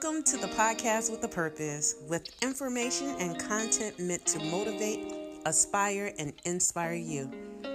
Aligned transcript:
Welcome 0.00 0.22
to 0.24 0.36
the 0.36 0.46
podcast 0.46 1.10
with 1.10 1.24
a 1.24 1.28
purpose, 1.28 1.96
with 2.06 2.30
information 2.40 3.16
and 3.18 3.36
content 3.36 3.98
meant 3.98 4.24
to 4.26 4.38
motivate, 4.44 5.12
aspire, 5.44 6.12
and 6.20 6.32
inspire 6.44 6.94
you. 6.94 7.28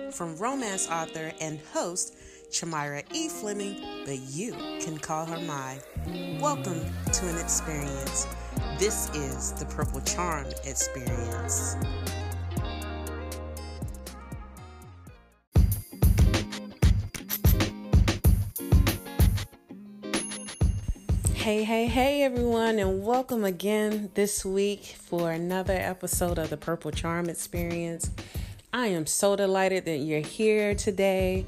From 0.09 0.37
romance 0.37 0.87
author 0.89 1.33
and 1.41 1.59
host 1.73 2.15
Charmyra 2.49 3.03
E. 3.11 3.27
Fleming, 3.27 4.05
but 4.05 4.19
you 4.19 4.53
can 4.79 4.97
call 4.97 5.25
her 5.25 5.39
Mai. 5.39 5.81
Welcome 6.39 6.79
to 7.11 7.27
an 7.27 7.37
experience. 7.39 8.25
This 8.79 9.09
is 9.09 9.51
the 9.51 9.65
Purple 9.65 9.99
Charm 9.99 10.47
Experience. 10.63 11.75
Hey, 21.43 21.65
hey, 21.65 21.87
hey, 21.87 22.23
everyone, 22.23 22.79
and 22.79 23.03
welcome 23.03 23.43
again 23.43 24.11
this 24.13 24.45
week 24.45 24.95
for 24.97 25.29
another 25.29 25.73
episode 25.73 26.37
of 26.37 26.49
the 26.49 26.55
Purple 26.55 26.89
Charm 26.89 27.27
Experience. 27.27 28.09
I 28.71 28.87
am 28.87 29.05
so 29.05 29.35
delighted 29.35 29.83
that 29.83 29.97
you're 29.97 30.21
here 30.21 30.73
today, 30.73 31.45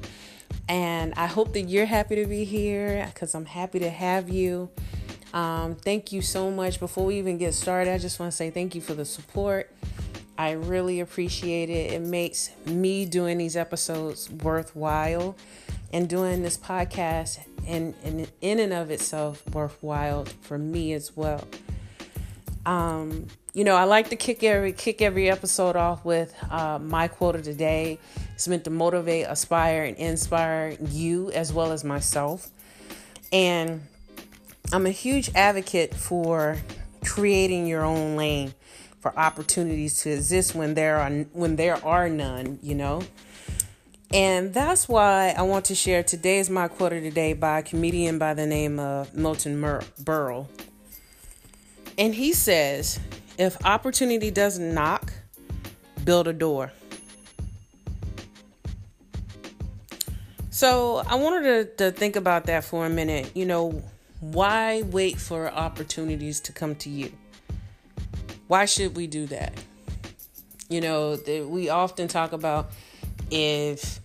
and 0.68 1.14
I 1.14 1.24
hope 1.24 1.54
that 1.54 1.62
you're 1.62 1.86
happy 1.86 2.16
to 2.16 2.26
be 2.26 2.44
here 2.44 3.10
because 3.14 3.34
I'm 3.34 3.46
happy 3.46 3.78
to 3.78 3.88
have 3.88 4.28
you. 4.28 4.68
Um, 5.32 5.76
thank 5.76 6.12
you 6.12 6.20
so 6.20 6.50
much. 6.50 6.78
Before 6.78 7.06
we 7.06 7.16
even 7.16 7.38
get 7.38 7.54
started, 7.54 7.90
I 7.90 7.96
just 7.96 8.20
want 8.20 8.30
to 8.30 8.36
say 8.36 8.50
thank 8.50 8.74
you 8.74 8.82
for 8.82 8.92
the 8.92 9.06
support. 9.06 9.72
I 10.36 10.50
really 10.50 11.00
appreciate 11.00 11.70
it. 11.70 11.94
It 11.94 12.02
makes 12.02 12.50
me 12.66 13.06
doing 13.06 13.38
these 13.38 13.56
episodes 13.56 14.28
worthwhile 14.28 15.36
and 15.96 16.10
doing 16.10 16.42
this 16.42 16.58
podcast 16.58 17.38
and, 17.66 17.94
and 18.04 18.30
in 18.42 18.58
and 18.60 18.74
of 18.74 18.90
itself 18.90 19.42
worthwhile 19.54 20.26
for 20.42 20.58
me 20.58 20.92
as 20.92 21.16
well. 21.16 21.42
Um, 22.66 23.28
you 23.54 23.64
know, 23.64 23.74
I 23.74 23.84
like 23.84 24.10
to 24.10 24.16
kick 24.16 24.44
every 24.44 24.74
kick 24.74 25.00
every 25.00 25.30
episode 25.30 25.74
off 25.74 26.04
with 26.04 26.34
uh, 26.50 26.78
my 26.78 27.08
quote 27.08 27.34
of 27.34 27.46
the 27.46 27.54
day. 27.54 27.98
It's 28.34 28.46
meant 28.46 28.64
to 28.64 28.70
motivate, 28.70 29.24
aspire, 29.26 29.84
and 29.84 29.96
inspire 29.96 30.76
you 30.86 31.30
as 31.30 31.50
well 31.50 31.72
as 31.72 31.82
myself. 31.82 32.50
And 33.32 33.80
I'm 34.74 34.84
a 34.84 34.90
huge 34.90 35.30
advocate 35.34 35.94
for 35.94 36.58
creating 37.06 37.66
your 37.66 37.82
own 37.82 38.16
lane 38.16 38.52
for 39.00 39.18
opportunities 39.18 40.02
to 40.02 40.10
exist 40.10 40.54
when 40.54 40.74
there 40.74 40.98
are 40.98 41.10
when 41.32 41.56
there 41.56 41.82
are 41.82 42.10
none. 42.10 42.58
You 42.60 42.74
know. 42.74 43.02
And 44.12 44.54
that's 44.54 44.88
why 44.88 45.34
I 45.36 45.42
want 45.42 45.66
to 45.66 45.74
share 45.74 46.02
today's 46.02 46.48
my 46.48 46.68
quote 46.68 46.92
of 46.92 47.02
the 47.02 47.10
day 47.10 47.32
by 47.32 47.58
a 47.58 47.62
comedian 47.62 48.18
by 48.18 48.34
the 48.34 48.46
name 48.46 48.78
of 48.78 49.14
Milton 49.14 49.58
Mur- 49.58 49.82
Berle. 50.02 50.48
And 51.98 52.14
he 52.14 52.32
says, 52.32 53.00
if 53.38 53.62
opportunity 53.64 54.30
doesn't 54.30 54.72
knock, 54.74 55.12
build 56.04 56.28
a 56.28 56.32
door. 56.32 56.72
So 60.50 61.02
I 61.06 61.16
wanted 61.16 61.76
to, 61.76 61.84
to 61.84 61.90
think 61.90 62.16
about 62.16 62.44
that 62.46 62.64
for 62.64 62.86
a 62.86 62.88
minute. 62.88 63.32
You 63.34 63.44
know, 63.44 63.82
why 64.20 64.82
wait 64.82 65.18
for 65.18 65.50
opportunities 65.50 66.40
to 66.40 66.52
come 66.52 66.74
to 66.76 66.88
you? 66.88 67.12
Why 68.48 68.64
should 68.64 68.96
we 68.96 69.06
do 69.06 69.26
that? 69.26 69.52
You 70.68 70.80
know, 70.80 71.18
we 71.48 71.68
often 71.68 72.08
talk 72.08 72.32
about 72.32 72.70
if 73.30 74.00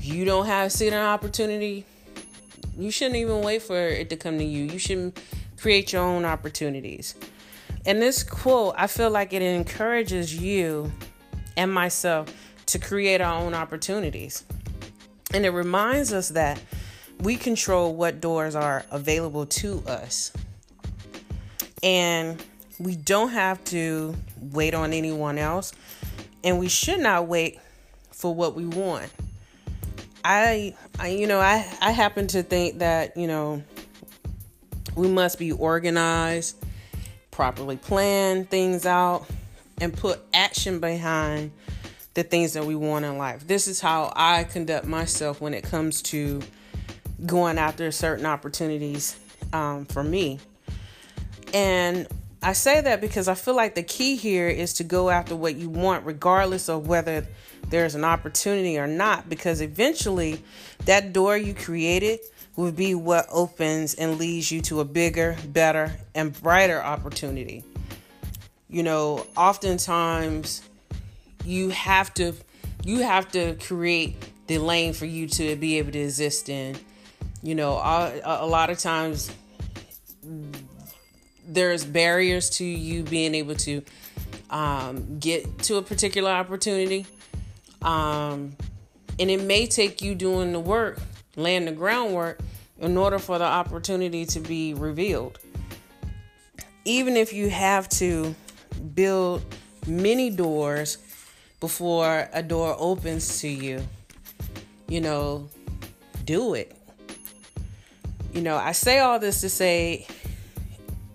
you 0.00 0.24
don't 0.24 0.46
have 0.46 0.72
seen 0.72 0.92
an 0.92 1.04
opportunity, 1.04 1.84
you 2.76 2.90
shouldn't 2.90 3.16
even 3.16 3.42
wait 3.42 3.62
for 3.62 3.76
it 3.76 4.10
to 4.10 4.16
come 4.16 4.38
to 4.38 4.44
you. 4.44 4.64
You 4.64 4.78
should 4.78 5.20
create 5.60 5.92
your 5.92 6.02
own 6.02 6.24
opportunities. 6.24 7.14
And 7.86 8.00
this 8.00 8.22
quote, 8.22 8.74
I 8.76 8.86
feel 8.86 9.10
like 9.10 9.32
it 9.32 9.42
encourages 9.42 10.34
you 10.34 10.92
and 11.56 11.72
myself 11.72 12.32
to 12.66 12.78
create 12.78 13.20
our 13.20 13.40
own 13.40 13.54
opportunities. 13.54 14.44
And 15.32 15.44
it 15.44 15.50
reminds 15.50 16.12
us 16.12 16.28
that 16.30 16.60
we 17.20 17.36
control 17.36 17.94
what 17.94 18.20
doors 18.20 18.54
are 18.54 18.84
available 18.90 19.46
to 19.46 19.82
us. 19.86 20.32
And 21.82 22.42
we 22.78 22.94
don't 22.94 23.30
have 23.30 23.62
to 23.64 24.14
wait 24.40 24.74
on 24.74 24.92
anyone 24.92 25.38
else. 25.38 25.72
And 26.44 26.58
we 26.58 26.68
should 26.68 27.00
not 27.00 27.26
wait 27.26 27.58
for 28.18 28.34
what 28.34 28.56
we 28.56 28.66
want. 28.66 29.10
I, 30.24 30.74
I 30.98 31.08
you 31.08 31.28
know, 31.28 31.38
I, 31.38 31.64
I 31.80 31.92
happen 31.92 32.26
to 32.28 32.42
think 32.42 32.80
that, 32.80 33.16
you 33.16 33.28
know, 33.28 33.62
we 34.96 35.06
must 35.08 35.38
be 35.38 35.52
organized, 35.52 36.56
properly 37.30 37.76
plan 37.76 38.44
things 38.44 38.84
out, 38.84 39.26
and 39.80 39.96
put 39.96 40.20
action 40.34 40.80
behind 40.80 41.52
the 42.14 42.24
things 42.24 42.54
that 42.54 42.64
we 42.64 42.74
want 42.74 43.04
in 43.04 43.16
life. 43.16 43.46
This 43.46 43.68
is 43.68 43.80
how 43.80 44.12
I 44.16 44.42
conduct 44.42 44.86
myself 44.86 45.40
when 45.40 45.54
it 45.54 45.62
comes 45.62 46.02
to 46.02 46.42
going 47.24 47.56
after 47.56 47.92
certain 47.92 48.26
opportunities 48.26 49.16
um, 49.52 49.84
for 49.86 50.02
me. 50.02 50.40
And 51.54 52.08
I 52.42 52.54
say 52.54 52.80
that 52.80 53.00
because 53.00 53.28
I 53.28 53.34
feel 53.34 53.54
like 53.54 53.76
the 53.76 53.84
key 53.84 54.16
here 54.16 54.48
is 54.48 54.74
to 54.74 54.84
go 54.84 55.10
after 55.10 55.36
what 55.36 55.54
you 55.54 55.68
want, 55.68 56.04
regardless 56.04 56.68
of 56.68 56.88
whether 56.88 57.24
there's 57.70 57.94
an 57.94 58.04
opportunity 58.04 58.78
or 58.78 58.86
not, 58.86 59.28
because 59.28 59.60
eventually 59.60 60.42
that 60.84 61.12
door 61.12 61.36
you 61.36 61.54
created 61.54 62.20
will 62.56 62.72
be 62.72 62.94
what 62.94 63.26
opens 63.30 63.94
and 63.94 64.18
leads 64.18 64.50
you 64.50 64.60
to 64.62 64.80
a 64.80 64.84
bigger, 64.84 65.36
better, 65.46 65.92
and 66.14 66.40
brighter 66.42 66.82
opportunity. 66.82 67.62
You 68.68 68.82
know, 68.82 69.26
oftentimes 69.36 70.62
you 71.44 71.70
have 71.70 72.12
to 72.14 72.32
you 72.84 73.00
have 73.00 73.30
to 73.32 73.54
create 73.54 74.16
the 74.46 74.58
lane 74.58 74.92
for 74.92 75.06
you 75.06 75.26
to 75.28 75.56
be 75.56 75.78
able 75.78 75.92
to 75.92 75.98
exist 75.98 76.48
in. 76.48 76.76
You 77.42 77.54
know, 77.54 77.74
a, 77.74 78.20
a 78.24 78.46
lot 78.46 78.70
of 78.70 78.78
times 78.78 79.30
there's 81.46 81.84
barriers 81.84 82.50
to 82.50 82.64
you 82.64 83.02
being 83.02 83.34
able 83.34 83.54
to 83.54 83.82
um, 84.50 85.18
get 85.18 85.58
to 85.60 85.76
a 85.76 85.82
particular 85.82 86.30
opportunity. 86.30 87.06
Um, 87.82 88.56
and 89.18 89.30
it 89.30 89.42
may 89.42 89.66
take 89.66 90.02
you 90.02 90.14
doing 90.14 90.52
the 90.52 90.60
work, 90.60 90.98
laying 91.36 91.64
the 91.64 91.72
groundwork, 91.72 92.40
in 92.80 92.96
order 92.96 93.18
for 93.18 93.38
the 93.38 93.44
opportunity 93.44 94.24
to 94.26 94.40
be 94.40 94.74
revealed. 94.74 95.38
Even 96.84 97.16
if 97.16 97.32
you 97.32 97.50
have 97.50 97.88
to 97.88 98.34
build 98.94 99.42
many 99.86 100.30
doors 100.30 100.98
before 101.60 102.28
a 102.32 102.42
door 102.42 102.76
opens 102.78 103.40
to 103.40 103.48
you, 103.48 103.82
you 104.88 105.00
know, 105.00 105.48
do 106.24 106.54
it. 106.54 106.76
You 108.32 108.42
know, 108.42 108.56
I 108.56 108.72
say 108.72 109.00
all 109.00 109.18
this 109.18 109.40
to 109.40 109.48
say 109.48 110.06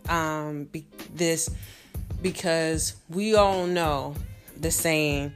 um, 0.09 0.65
be- 0.65 0.85
this 1.13 1.49
because 2.21 2.95
we 3.09 3.35
all 3.35 3.67
know 3.67 4.15
the 4.59 4.71
saying 4.71 5.33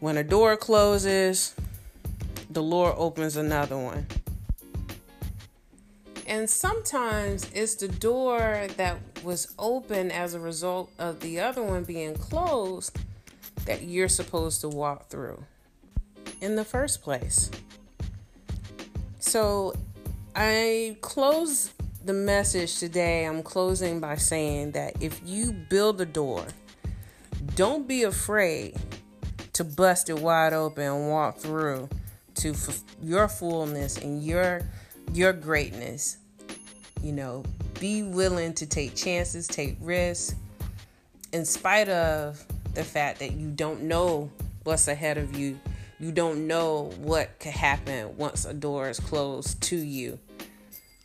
when 0.00 0.16
a 0.16 0.24
door 0.24 0.56
closes, 0.56 1.54
the 2.48 2.62
Lord 2.62 2.94
opens 2.96 3.36
another 3.36 3.78
one. 3.78 4.06
And 6.26 6.48
sometimes 6.48 7.50
it's 7.52 7.74
the 7.74 7.88
door 7.88 8.66
that 8.76 8.98
was 9.22 9.54
open 9.58 10.10
as 10.10 10.34
a 10.34 10.40
result 10.40 10.90
of 10.98 11.20
the 11.20 11.40
other 11.40 11.62
one 11.62 11.84
being 11.84 12.14
closed 12.14 12.98
that 13.66 13.82
you're 13.82 14.08
supposed 14.08 14.60
to 14.62 14.68
walk 14.68 15.08
through 15.08 15.44
in 16.40 16.56
the 16.56 16.64
first 16.64 17.02
place. 17.02 17.50
So 19.18 19.74
I 20.34 20.96
close 21.02 21.72
the 22.04 22.14
message 22.14 22.78
today, 22.78 23.26
I'm 23.26 23.42
closing 23.42 24.00
by 24.00 24.16
saying 24.16 24.70
that 24.72 25.02
if 25.02 25.20
you 25.24 25.52
build 25.52 26.00
a 26.00 26.06
door, 26.06 26.46
don't 27.54 27.86
be 27.86 28.04
afraid 28.04 28.78
to 29.60 29.64
bust 29.64 30.08
it 30.08 30.18
wide 30.18 30.54
open 30.54 30.84
and 30.84 31.10
walk 31.10 31.36
through 31.36 31.86
to 32.34 32.52
f- 32.52 32.82
your 33.02 33.28
fullness 33.28 33.98
and 33.98 34.22
your 34.24 34.62
your 35.12 35.34
greatness. 35.34 36.16
You 37.02 37.12
know, 37.12 37.44
be 37.78 38.02
willing 38.02 38.54
to 38.54 38.64
take 38.64 38.96
chances, 38.96 39.46
take 39.46 39.76
risks 39.82 40.34
in 41.34 41.44
spite 41.44 41.90
of 41.90 42.42
the 42.72 42.82
fact 42.82 43.18
that 43.18 43.32
you 43.32 43.50
don't 43.50 43.82
know 43.82 44.30
what's 44.64 44.88
ahead 44.88 45.18
of 45.18 45.36
you. 45.36 45.60
You 45.98 46.10
don't 46.10 46.46
know 46.46 46.92
what 46.96 47.38
could 47.38 47.52
happen 47.52 48.16
once 48.16 48.46
a 48.46 48.54
door 48.54 48.88
is 48.88 48.98
closed 48.98 49.60
to 49.64 49.76
you 49.76 50.18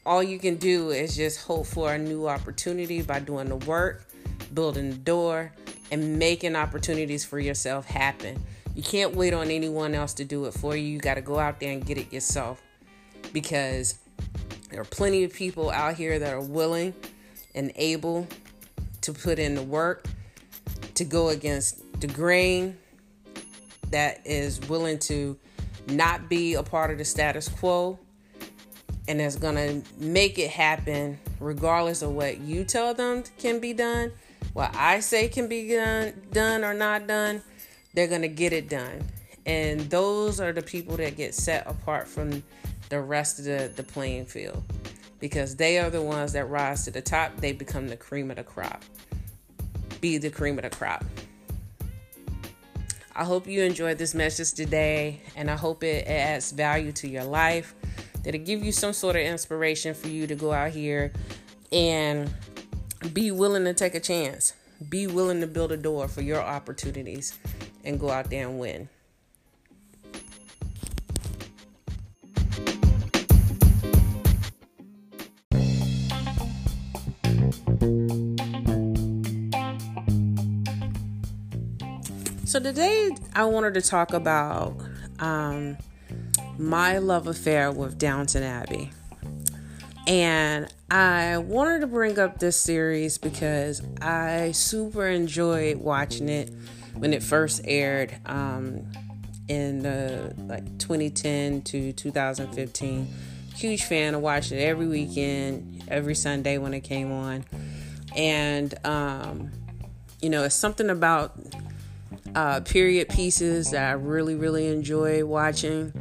all 0.06 0.22
you 0.22 0.38
can 0.38 0.56
do 0.58 0.92
is 0.92 1.16
just 1.16 1.44
hope 1.46 1.66
for 1.66 1.92
a 1.92 1.98
new 1.98 2.28
opportunity 2.28 3.02
by 3.02 3.20
doing 3.20 3.50
the 3.50 3.56
work, 3.56 4.06
building 4.54 4.92
the 4.92 4.98
door, 4.98 5.52
and 5.92 6.18
making 6.18 6.56
opportunities 6.56 7.24
for 7.24 7.40
yourself 7.40 7.86
happen. 7.86 8.42
You 8.76 8.84
can't 8.84 9.16
wait 9.16 9.34
on 9.34 9.50
anyone 9.50 9.94
else 9.96 10.14
to 10.16 10.26
do 10.26 10.46
it 10.46 10.54
for 10.54 10.76
you. 10.76 10.84
You 10.84 11.00
got 11.00 11.16
to 11.16 11.22
go 11.22 11.40
out 11.40 11.60
there 11.60 11.72
and 11.72 11.86
get 11.86 11.98
it 11.98 12.12
yourself 12.12 12.62
because 13.32 13.98
there 14.70 14.82
are 14.82 14.86
plenty 14.86 15.24
of 15.24 15.34
people 15.34 15.70
out 15.70 15.96
here 15.96 16.20
that 16.20 16.34
are 16.34 16.42
willing 16.42 16.94
and 17.54 17.72
able 17.76 18.28
to 19.02 19.14
put 19.14 19.40
in 19.40 19.56
the 19.56 19.64
work 19.64 20.06
to 20.96 21.06
go 21.06 21.30
against 21.30 22.00
the 22.02 22.08
grain 22.08 22.78
that 23.92 24.20
is 24.26 24.60
willing 24.68 25.00
to 25.00 25.38
not 25.88 26.28
be 26.28 26.56
a 26.56 26.64
part 26.64 26.92
of 26.92 26.98
the 26.98 27.06
status 27.06 27.48
quo 27.48 27.98
and 29.08 29.20
that's 29.20 29.36
going 29.36 29.56
to 29.56 30.04
make 30.04 30.40
it 30.40 30.50
happen 30.50 31.20
regardless 31.40 32.02
of 32.02 32.12
what 32.12 32.40
you 32.40 32.64
tell 32.64 32.94
them 32.94 33.24
can 33.38 33.60
be 33.60 33.74
done 33.74 34.12
what 34.54 34.74
i 34.76 35.00
say 35.00 35.28
can 35.28 35.48
be 35.48 35.70
done 35.70 36.14
done 36.32 36.64
or 36.64 36.74
not 36.74 37.08
done 37.08 37.42
they're 37.96 38.08
going 38.08 38.22
to 38.22 38.28
get 38.28 38.54
it 38.54 38.70
done. 38.70 39.04
And 39.46 39.80
those 39.90 40.40
are 40.40 40.52
the 40.52 40.62
people 40.62 40.98
that 40.98 41.16
get 41.16 41.34
set 41.34 41.66
apart 41.66 42.08
from 42.08 42.44
the 42.90 43.00
rest 43.00 43.40
of 43.40 43.46
the, 43.46 43.72
the 43.76 43.84
playing 43.84 44.26
field. 44.26 44.64
Because 45.20 45.56
they 45.56 45.80
are 45.80 45.90
the 45.90 46.02
ones 46.02 46.34
that 46.34 46.50
rise 46.50 46.84
to 46.86 46.92
the 46.92 47.02
top 47.02 47.38
they 47.38 47.54
become 47.54 47.88
the 47.88 47.96
cream 47.96 48.30
of 48.30 48.38
the 48.38 48.44
crop. 48.44 48.84
Be 50.02 50.18
the 50.18 50.30
cream 50.30 50.58
of 50.60 50.64
the 50.64 50.70
crop. 50.70 51.06
I 53.16 53.24
hope 53.24 53.48
you 53.48 53.64
enjoyed 53.64 53.98
this 53.98 54.14
message 54.14 54.52
today, 54.52 55.22
and 55.38 55.50
I 55.50 55.56
hope 55.56 55.86
it 55.86 56.06
adds 56.06 56.52
value 56.52 56.92
to 56.94 57.08
your 57.08 57.24
life. 57.24 57.74
That 58.24 58.36
it 58.36 58.40
give 58.40 58.64
you 58.64 58.74
some 58.74 58.92
sort 58.92 59.16
of 59.16 59.22
inspiration 59.22 59.94
for 59.94 60.10
you 60.10 60.28
to 60.28 60.36
go 60.36 60.52
out 60.52 60.72
here 60.72 61.14
and 61.72 62.30
be 63.14 63.32
willing 63.32 63.66
to 63.66 63.74
take 63.74 63.96
a 63.96 64.00
chance. 64.00 64.54
Be 64.90 65.08
willing 65.08 65.42
to 65.42 65.48
build 65.48 65.72
a 65.72 65.78
door 65.78 66.08
for 66.08 66.22
your 66.22 66.42
opportunities 66.42 67.38
and 67.84 68.00
go 68.00 68.10
out 68.10 68.30
there 68.30 68.48
and 68.48 68.60
win. 68.60 68.90
So 82.46 82.60
today 82.62 83.12
I 83.34 83.46
wanted 83.46 83.74
to 83.74 83.82
talk 83.82 84.14
about 84.14 84.78
um, 85.20 85.78
my 86.58 87.00
love 87.00 87.28
affair 87.28 87.72
with 87.72 87.98
Downton 87.98 88.44
Abbey. 88.44 88.92
And 90.08 90.72
I 90.92 91.40
wanted 91.40 91.82
to 91.82 91.88
bring 91.88 92.20
up 92.20 92.40
this 92.40 92.60
series 92.60 93.18
because 93.18 93.82
I 94.02 94.52
super 94.52 95.08
enjoyed 95.08 95.78
watching 95.78 96.30
it 96.30 96.52
when 96.94 97.12
it 97.14 97.24
first 97.24 97.62
aired 97.66 98.16
um, 98.28 98.86
in 99.48 99.80
the 99.80 100.34
like 100.38 100.78
2010 100.78 101.64
to 101.64 101.92
2015. 101.94 103.08
Huge 103.56 103.84
fan 103.84 104.14
of 104.14 104.22
watching 104.22 104.60
it 104.60 104.64
every 104.64 104.88
weekend, 104.88 105.84
every 105.88 106.14
Sunday 106.14 106.60
when 106.60 106.74
it 106.74 106.82
came 106.82 107.12
on. 107.12 107.44
And 108.16 108.74
um, 108.86 109.52
you 110.22 110.30
know, 110.30 110.44
it's 110.44 110.56
something 110.56 110.90
about 110.92 111.36
uh, 112.36 112.60
period 112.62 113.10
pieces 113.10 113.72
that 113.72 113.90
I 113.90 113.94
really, 113.94 114.36
really 114.36 114.68
enjoy 114.68 115.26
watching. 115.26 115.94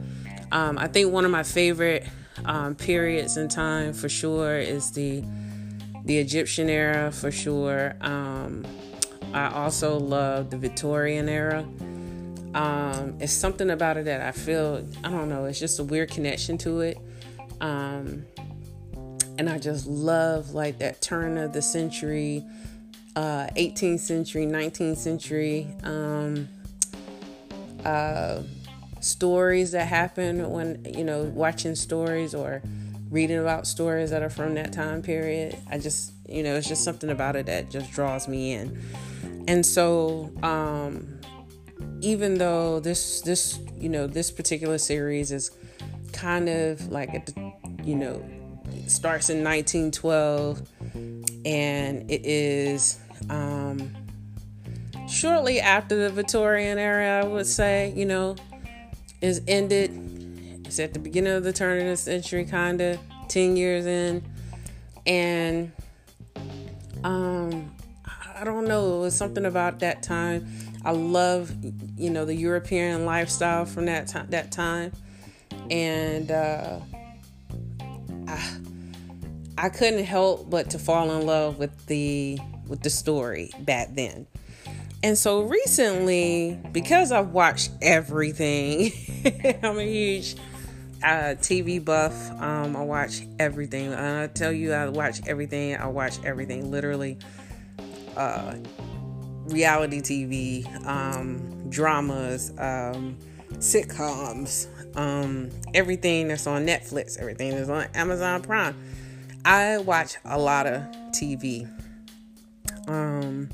Um, 0.53 0.77
I 0.79 0.89
think 0.89 1.11
one 1.11 1.25
of 1.25 1.31
my 1.31 1.43
favorite 1.43 2.07
um, 2.45 2.75
periods 2.75 3.37
in 3.37 3.49
time 3.49 3.93
for 3.93 4.09
sure 4.09 4.59
is 4.59 4.91
the 4.93 5.25
the 6.05 6.19
Egyptian 6.19 6.69
era 6.69 7.11
for 7.11 7.31
sure. 7.31 7.95
Um, 8.03 8.67
I 9.33 9.49
also 9.49 9.99
love 9.99 10.51
the 10.51 10.59
Victorian 10.59 11.29
era. 11.29 11.67
Um, 12.55 13.17
it's 13.21 13.33
something 13.33 13.71
about 13.71 13.97
it 13.97 14.05
that 14.05 14.21
I 14.21 14.33
feel 14.33 14.87
I 15.03 15.11
don't 15.11 15.29
know. 15.29 15.47
It's 15.47 15.59
just 15.59 15.79
a 15.79 15.85
weird 15.85 16.11
connection 16.11 16.59
to 16.59 16.81
it, 16.81 16.99
um, 17.61 18.25
and 19.39 19.49
I 19.49 19.59
just 19.59 19.87
love 19.87 20.51
like 20.51 20.79
that 20.79 21.01
turn 21.01 21.39
of 21.39 21.53
the 21.53 21.63
century 21.63 22.45
uh, 23.17 23.47
18th 23.57 24.01
century, 24.01 24.47
19th 24.47 24.97
century 24.97 25.69
um, 25.85 26.49
uh, 27.85 28.43
stories 29.05 29.73
that 29.73 29.87
happen 29.87 30.51
when, 30.51 30.85
you 30.85 31.05
know, 31.05 31.25
watching 31.25 31.75
stories 31.75 32.35
or 32.35 32.63
reading 33.11 33.39
about 33.39 33.67
stories 33.67 34.11
that 34.11 34.23
are 34.23 34.31
from 34.31 34.55
that 34.55 34.73
time 34.73 35.03
period. 35.03 35.57
I 35.71 35.79
just, 35.79 36.13
you 36.29 36.43
know, 36.43 36.57
it's 36.57 36.67
just 36.67 36.83
something 36.85 37.11
about 37.11 37.37
it 37.37 37.47
that 37.47 37.71
just 37.71 37.93
draws 37.93 38.27
me 38.27 38.53
in. 38.53 38.81
And 39.47 39.65
so, 39.65 40.33
um, 40.43 41.21
even 42.01 42.39
though 42.39 42.81
this, 42.81 43.21
this, 43.21 43.59
you 43.77 43.89
know, 43.89 44.07
this 44.07 44.31
particular 44.31 44.79
series 44.79 45.33
is 45.33 45.51
kind 46.13 46.49
of 46.49 46.91
like, 46.91 47.27
the, 47.27 47.53
you 47.85 47.97
know, 47.97 48.25
starts 48.87 49.29
in 49.29 49.45
1912 49.45 50.63
and 51.45 52.11
it 52.11 52.25
is 52.25 52.99
um, 53.29 53.95
shortly 55.09 55.61
after 55.61 55.97
the 55.97 56.11
Victorian 56.11 56.79
era, 56.79 57.23
I 57.23 57.29
would 57.29 57.47
say, 57.47 57.93
you 57.95 58.07
know, 58.07 58.37
is 59.25 59.41
ended. 59.49 59.91
It's 60.67 60.79
at 60.79 60.93
the 60.93 60.99
beginning 60.99 61.33
of 61.33 61.45
the 61.45 61.53
turn 61.53 61.81
of 61.81 61.87
the 61.87 61.97
century, 61.97 62.45
kind 62.45 62.81
of 62.81 62.99
10 63.29 63.57
years 63.57 63.87
in. 63.87 64.23
And 65.07 65.73
um, 67.03 67.75
I 68.39 68.45
don't 68.45 68.69
know, 68.69 68.99
it 68.99 69.01
was 69.01 69.17
something 69.17 69.47
about 69.47 69.81
that 69.81 70.03
time. 70.03 70.47
I 70.85 70.91
love, 70.91 71.55
you 71.97 72.11
know, 72.11 72.27
the 72.27 72.35
European 72.35 73.07
lifestyle 73.07 73.65
from 73.65 73.87
that 73.87 74.07
time. 74.07 74.27
That 74.29 74.53
time, 74.53 74.93
and 75.71 76.31
uh, 76.31 76.81
I, 78.29 78.57
I 79.57 79.69
couldn't 79.71 80.05
help 80.05 80.51
but 80.51 80.69
to 80.71 80.79
fall 80.79 81.11
in 81.13 81.27
love 81.27 81.59
with 81.59 81.87
the 81.87 82.39
with 82.69 82.83
the 82.83 82.91
story 82.91 83.51
back 83.61 83.95
then. 83.95 84.27
And 85.05 85.19
so 85.19 85.43
recently, 85.43 86.59
because 86.73 87.13
I've 87.13 87.33
watched 87.33 87.73
everything, 87.83 88.91
I'm 89.63 89.79
a 89.79 89.83
huge 89.83 90.35
uh, 91.03 91.37
TV 91.37 91.85
buff. 91.85 92.15
Um, 92.41 92.75
I 92.75 92.83
watch 92.83 93.21
everything. 93.39 93.93
I 93.93 94.29
tell 94.29 94.51
you, 94.51 94.73
I 94.73 94.89
watch 94.89 95.21
everything. 95.27 95.77
I 95.77 95.89
watch 95.89 96.25
everything. 96.25 96.71
Literally, 96.71 97.19
uh, 98.17 98.55
reality 99.49 100.01
TV, 100.01 100.87
um, 100.87 101.69
dramas, 101.69 102.53
um, 102.57 103.19
sitcoms, 103.57 104.69
um, 104.97 105.51
everything 105.75 106.29
that's 106.29 106.47
on 106.47 106.65
Netflix, 106.65 107.19
everything 107.19 107.51
that's 107.51 107.69
on 107.69 107.89
Amazon 107.95 108.41
Prime. 108.41 108.75
I 109.45 109.77
watch 109.77 110.17
a 110.25 110.39
lot 110.39 110.67
of 110.67 110.81
TV. 111.13 111.69
Um, 112.89 113.51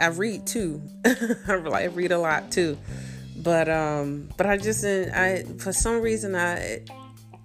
I 0.00 0.06
read 0.08 0.46
too. 0.46 0.82
I 1.04 1.90
read 1.92 2.12
a 2.12 2.18
lot 2.18 2.50
too, 2.50 2.78
but 3.36 3.68
um, 3.68 4.28
but 4.36 4.46
I 4.46 4.56
just 4.56 4.84
I 4.84 5.44
for 5.58 5.72
some 5.72 6.00
reason 6.00 6.34
I 6.34 6.80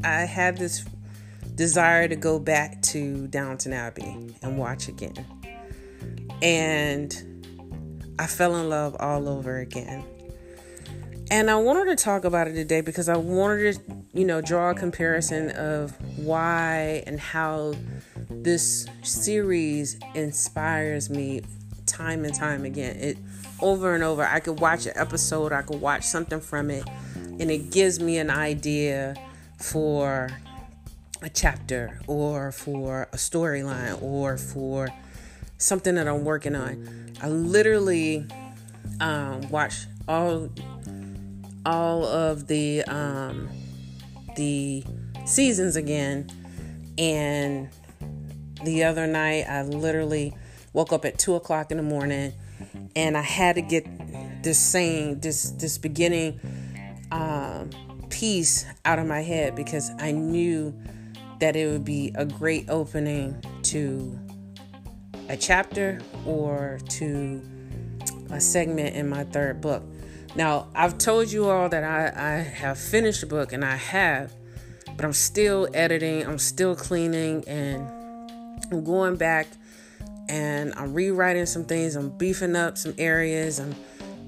I 0.04 0.22
had 0.22 0.58
this 0.58 0.86
desire 1.56 2.08
to 2.08 2.16
go 2.16 2.40
back 2.40 2.82
to 2.82 3.28
Downton 3.28 3.74
Abbey 3.74 4.34
and 4.42 4.58
watch 4.58 4.88
again, 4.88 5.26
and 6.42 7.36
I 8.18 8.28
fell 8.28 8.56
in 8.56 8.70
love 8.70 8.96
all 9.00 9.28
over 9.28 9.60
again. 9.60 10.04
And 11.32 11.50
I 11.50 11.56
wanted 11.56 11.86
to 11.86 11.96
talk 12.04 12.24
about 12.24 12.48
it 12.48 12.54
today 12.54 12.82
because 12.82 13.10
I 13.10 13.18
wanted 13.18 13.74
to, 13.74 13.82
you 14.14 14.26
know, 14.26 14.42
draw 14.42 14.70
a 14.70 14.76
comparison 14.76 15.50
of 15.52 15.98
why 16.18 17.04
and 17.08 17.20
how 17.20 17.74
this 18.30 18.86
series 19.02 20.00
inspires 20.14 21.10
me 21.10 21.42
time 21.96 22.26
and 22.26 22.34
time 22.34 22.66
again. 22.66 22.96
It 22.98 23.18
over 23.62 23.96
and 23.96 24.04
over. 24.04 24.24
I 24.24 24.40
could 24.40 24.60
watch 24.60 24.86
an 24.86 24.94
episode, 24.96 25.52
I 25.52 25.62
could 25.62 25.80
watch 25.80 26.04
something 26.04 26.42
from 26.42 26.70
it, 26.70 26.84
and 27.16 27.50
it 27.50 27.72
gives 27.72 28.00
me 28.00 28.18
an 28.18 28.30
idea 28.30 29.16
for 29.60 30.30
a 31.22 31.30
chapter 31.30 32.00
or 32.08 32.52
for 32.52 33.08
a 33.14 33.18
storyline 33.18 34.02
or 34.02 34.38
for 34.38 34.90
something 35.58 35.96
that 35.96 36.08
I'm 36.08 36.26
working 36.26 36.56
on. 36.56 37.14
I 37.22 37.30
literally 37.30 38.26
um, 39.00 39.50
watch 39.50 39.86
all 40.08 40.50
all 41.66 42.06
of 42.06 42.48
the 42.48 42.84
um, 42.84 43.50
the 44.36 44.84
seasons 45.26 45.76
again 45.76 46.30
and 46.98 47.70
the 48.64 48.84
other 48.84 49.08
night, 49.08 49.46
I 49.50 49.64
literally 49.64 50.34
woke 50.76 50.92
up 50.92 51.06
at 51.06 51.18
two 51.18 51.36
o'clock 51.36 51.72
in 51.72 51.78
the 51.78 51.84
morning, 51.84 52.34
and 52.96 53.18
I 53.18 53.22
had 53.22 53.56
to 53.56 53.62
get 53.62 53.86
this 54.44 54.60
saying, 54.60 55.22
this 55.22 55.52
this 55.52 55.78
beginning 55.78 56.40
um, 57.12 57.70
piece 58.10 58.66
out 58.84 59.00
of 59.00 59.08
my 59.08 59.22
head 59.22 59.56
because 59.56 59.90
I 60.00 60.12
knew 60.12 60.78
that 61.40 61.56
it 61.56 61.72
would 61.72 61.86
be 61.86 62.12
a 62.16 62.26
great 62.26 62.70
opening 62.70 63.42
to 63.64 64.20
a 65.30 65.38
chapter 65.38 66.00
or 66.26 66.80
to 66.90 67.42
a 68.30 68.42
segment 68.42 68.96
in 68.96 69.10
my 69.10 69.24
third 69.24 69.62
book. 69.62 69.82
Now, 70.36 70.68
I've 70.76 70.98
told 70.98 71.32
you 71.32 71.50
all 71.50 71.70
that 71.70 71.84
I, 71.84 72.12
I 72.16 72.38
have 72.42 72.78
finished 72.78 73.22
the 73.22 73.28
book 73.28 73.54
and 73.54 73.64
I 73.64 73.78
have, 73.78 74.34
but 74.98 75.06
I'm 75.06 75.14
still 75.14 75.70
editing, 75.74 76.26
I'm 76.26 76.38
still 76.38 76.76
cleaning, 76.76 77.44
and 77.48 77.88
I'm 78.72 78.84
going 78.84 79.16
back 79.16 79.48
and 80.30 80.74
I'm 80.76 80.94
rewriting 80.94 81.46
some 81.46 81.66
things. 81.66 81.96
I'm 81.96 82.10
beefing 82.18 82.56
up 82.56 82.78
some 82.78 82.94
areas. 82.98 83.60
I'm 83.60 83.76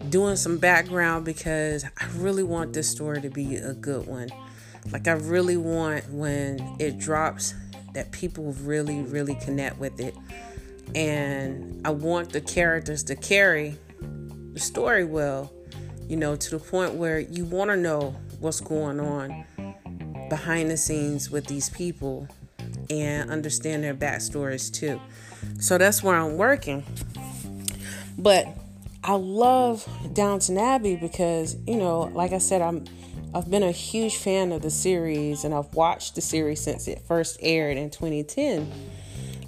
doing 0.09 0.35
some 0.35 0.57
background 0.57 1.25
because 1.25 1.83
I 1.83 2.07
really 2.17 2.43
want 2.43 2.73
this 2.73 2.89
story 2.89 3.21
to 3.21 3.29
be 3.29 3.55
a 3.55 3.73
good 3.73 4.07
one. 4.07 4.29
Like, 4.91 5.07
I 5.07 5.13
really 5.13 5.57
want 5.57 6.09
when 6.11 6.75
it 6.79 6.97
drops 6.97 7.53
that 7.93 8.11
people 8.11 8.53
really, 8.61 9.01
really 9.01 9.35
connect 9.35 9.79
with 9.79 9.99
it. 9.99 10.15
And 10.95 11.81
I 11.85 11.89
want 11.89 12.31
the 12.31 12.41
characters 12.41 13.03
to 13.05 13.15
carry 13.15 13.75
the 14.53 14.59
story 14.59 15.03
well, 15.03 15.51
you 16.07 16.15
know, 16.15 16.35
to 16.35 16.49
the 16.51 16.59
point 16.59 16.93
where 16.93 17.19
you 17.19 17.43
want 17.45 17.69
to 17.69 17.77
know 17.77 18.15
what's 18.39 18.61
going 18.61 18.99
on 18.99 19.45
behind 20.29 20.69
the 20.69 20.77
scenes 20.77 21.29
with 21.29 21.47
these 21.47 21.69
people 21.69 22.27
and 22.89 23.29
understand 23.29 23.83
their 23.83 23.93
backstories 23.93 24.71
too. 24.71 25.01
So 25.59 25.77
that's 25.77 26.03
where 26.03 26.15
I'm 26.15 26.37
working. 26.37 26.83
But 28.17 28.47
I 29.03 29.13
love 29.13 29.87
Downton 30.13 30.57
Abbey 30.57 30.95
because, 30.95 31.55
you 31.65 31.77
know, 31.77 32.01
like 32.01 32.33
I 32.33 32.39
said, 32.39 32.61
I'm 32.61 32.85
I've 33.33 33.51
been 33.51 33.63
a 33.63 33.71
huge 33.71 34.15
fan 34.15 34.51
of 34.51 34.61
the 34.61 34.71
series 34.71 35.43
and 35.43 35.53
I've 35.53 35.73
watched 35.73 36.15
the 36.15 36.21
series 36.21 36.61
since 36.61 36.87
it 36.87 37.01
first 37.07 37.37
aired 37.41 37.77
in 37.77 37.89
2010. 37.89 38.71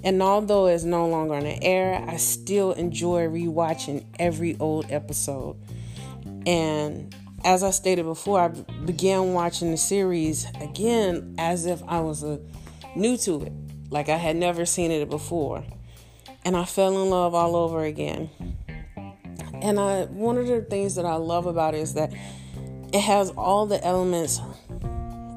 And 0.04 0.22
although 0.22 0.66
it's 0.66 0.84
no 0.84 1.08
longer 1.08 1.34
on 1.34 1.44
the 1.44 1.62
air, 1.62 2.04
I 2.06 2.16
still 2.16 2.72
enjoy 2.72 3.26
rewatching 3.26 4.04
every 4.18 4.56
old 4.60 4.86
episode. 4.90 5.56
And 6.46 7.14
as 7.44 7.62
I 7.62 7.70
stated 7.70 8.04
before, 8.04 8.40
I 8.40 8.48
began 8.48 9.32
watching 9.32 9.70
the 9.70 9.76
series 9.76 10.46
again 10.60 11.34
as 11.38 11.66
if 11.66 11.82
I 11.88 12.00
was 12.00 12.22
a, 12.22 12.40
new 12.96 13.16
to 13.18 13.42
it, 13.42 13.52
like 13.90 14.08
I 14.08 14.16
had 14.16 14.36
never 14.36 14.64
seen 14.66 14.90
it 14.90 15.08
before. 15.08 15.64
And 16.44 16.56
I 16.56 16.64
fell 16.64 17.02
in 17.02 17.10
love 17.10 17.34
all 17.34 17.56
over 17.56 17.84
again. 17.84 18.30
And 19.62 19.78
I 19.78 20.04
one 20.04 20.38
of 20.38 20.46
the 20.46 20.62
things 20.62 20.94
that 20.94 21.04
I 21.04 21.16
love 21.16 21.46
about 21.46 21.74
it 21.74 21.80
is 21.80 21.94
that 21.94 22.12
it 22.92 23.00
has 23.00 23.30
all 23.30 23.66
the 23.66 23.84
elements 23.84 24.40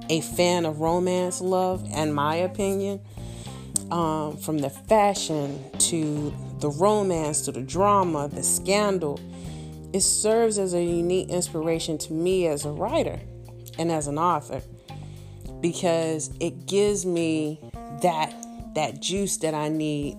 a 0.09 0.21
fan 0.21 0.65
of 0.65 0.79
romance 0.79 1.41
love, 1.41 1.85
in 1.91 2.13
my 2.13 2.35
opinion. 2.35 3.01
Um, 3.91 4.37
from 4.37 4.59
the 4.59 4.69
fashion 4.69 5.63
to 5.77 6.33
the 6.59 6.69
romance 6.69 7.41
to 7.41 7.51
the 7.51 7.61
drama, 7.61 8.27
the 8.27 8.41
scandal, 8.41 9.19
it 9.91 10.01
serves 10.01 10.57
as 10.57 10.73
a 10.73 10.81
unique 10.81 11.29
inspiration 11.29 11.97
to 11.99 12.13
me 12.13 12.47
as 12.47 12.65
a 12.65 12.71
writer 12.71 13.19
and 13.77 13.91
as 13.91 14.07
an 14.07 14.17
author 14.17 14.61
because 15.61 16.31
it 16.39 16.65
gives 16.65 17.05
me 17.05 17.59
that 18.01 18.33
that 18.75 18.99
juice 18.99 19.37
that 19.37 19.53
I 19.53 19.69
need 19.69 20.17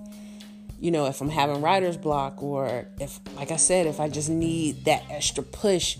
you 0.78 0.90
know 0.90 1.06
if 1.06 1.20
I'm 1.20 1.30
having 1.30 1.62
writer's 1.62 1.96
block 1.96 2.42
or 2.42 2.86
if 3.00 3.20
like 3.36 3.50
I 3.50 3.56
said 3.56 3.86
if 3.86 4.00
I 4.00 4.08
just 4.08 4.28
need 4.28 4.84
that 4.84 5.04
extra 5.10 5.42
push 5.42 5.98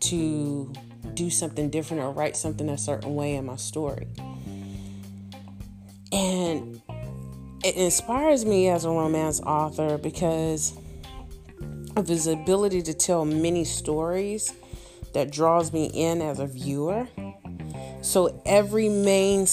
to 0.00 0.72
do 1.14 1.30
something 1.30 1.70
different 1.70 2.02
or 2.02 2.10
write 2.10 2.36
something 2.36 2.68
a 2.68 2.78
certain 2.78 3.14
way 3.14 3.34
in 3.34 3.46
my 3.46 3.56
story 3.56 4.08
and 6.12 6.80
it 7.64 7.76
inspires 7.76 8.44
me 8.44 8.68
as 8.68 8.84
a 8.84 8.88
romance 8.88 9.40
author 9.40 9.96
because 9.98 10.76
of 11.96 12.08
his 12.08 12.26
ability 12.26 12.82
to 12.82 12.94
tell 12.94 13.24
many 13.24 13.64
stories 13.64 14.52
that 15.14 15.30
draws 15.30 15.72
me 15.72 15.86
in 15.86 16.22
as 16.22 16.38
a 16.38 16.46
viewer. 16.46 17.06
So 18.02 18.42
every 18.44 18.88
main 18.88 19.46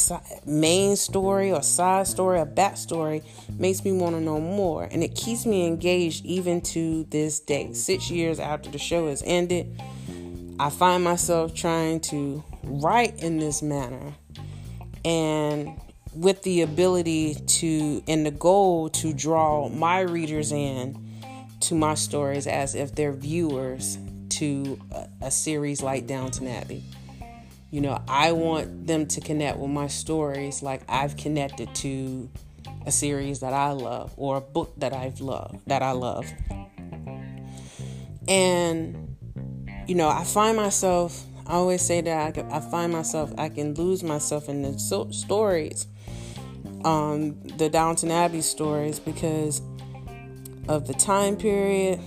main 0.46 0.96
story 0.96 1.52
or 1.52 1.62
side 1.62 2.08
story 2.08 2.40
or 2.40 2.46
backstory 2.48 3.24
makes 3.58 3.86
me 3.86 3.92
want 3.92 4.16
to 4.16 4.22
know 4.22 4.42
more, 4.42 4.84
and 4.84 5.04
it 5.04 5.16
keeps 5.16 5.46
me 5.46 5.68
engaged 5.68 6.26
even 6.26 6.60
to 6.62 7.04
this 7.06 7.40
day. 7.40 7.74
Six 7.74 8.10
years 8.10 8.40
after 8.40 8.72
the 8.72 8.80
show 8.80 9.08
has 9.08 9.22
ended, 9.26 9.80
I 10.60 10.72
find 10.72 11.04
myself 11.04 11.54
trying 11.54 12.00
to 12.02 12.44
write 12.64 13.22
in 13.22 13.38
this 13.38 13.62
manner, 13.62 14.16
and 15.06 15.80
with 16.16 16.42
the 16.42 16.64
ability 16.64 17.36
to 17.36 18.04
and 18.08 18.26
the 18.26 18.32
goal 18.32 18.90
to 18.90 19.14
draw 19.14 19.70
my 19.70 20.00
readers 20.00 20.52
in 20.52 20.98
to 21.62 21.76
my 21.76 21.94
stories 21.94 22.48
as 22.48 22.74
if 22.74 22.96
they're 22.96 23.14
viewers 23.14 24.00
to 24.30 24.80
a, 24.92 25.08
a 25.28 25.32
series 25.32 25.84
like 25.84 26.08
Downton 26.08 26.48
Abbey. 26.48 26.84
You 27.72 27.82
know, 27.82 28.02
I 28.08 28.32
want 28.32 28.88
them 28.88 29.06
to 29.08 29.22
connect 29.22 29.60
with 29.60 29.70
my 29.70 29.88
stories 29.88 30.64
like 30.64 30.82
I've 30.90 31.18
connected 31.18 31.74
to 31.76 32.30
a 32.86 32.92
series 32.92 33.42
that 33.42 33.54
I 33.54 33.72
love 33.72 34.14
or 34.18 34.38
a 34.38 34.42
book 34.42 34.74
that 34.78 34.94
I've 34.94 35.22
loved 35.22 35.60
that 35.68 35.84
I 35.84 35.92
love. 35.92 36.26
And 38.28 39.16
you 39.88 39.96
know, 39.96 40.10
I 40.10 40.24
find 40.24 40.58
myself 40.58 41.24
I 41.46 41.54
always 41.54 41.82
say 41.82 42.02
that 42.02 42.38
I, 42.38 42.58
I 42.58 42.60
find 42.60 42.92
myself 42.92 43.34
I 43.38 43.50
can 43.50 43.74
lose 43.74 44.04
myself 44.04 44.50
in 44.50 44.62
the 44.62 44.78
so- 44.80 45.12
stories 45.12 45.88
um 46.86 47.40
the 47.58 47.70
Downton 47.70 48.10
Abbey 48.12 48.42
stories 48.42 49.00
because 49.00 49.62
of 50.68 50.88
the 50.88 50.94
time 50.94 51.36
period. 51.36 52.00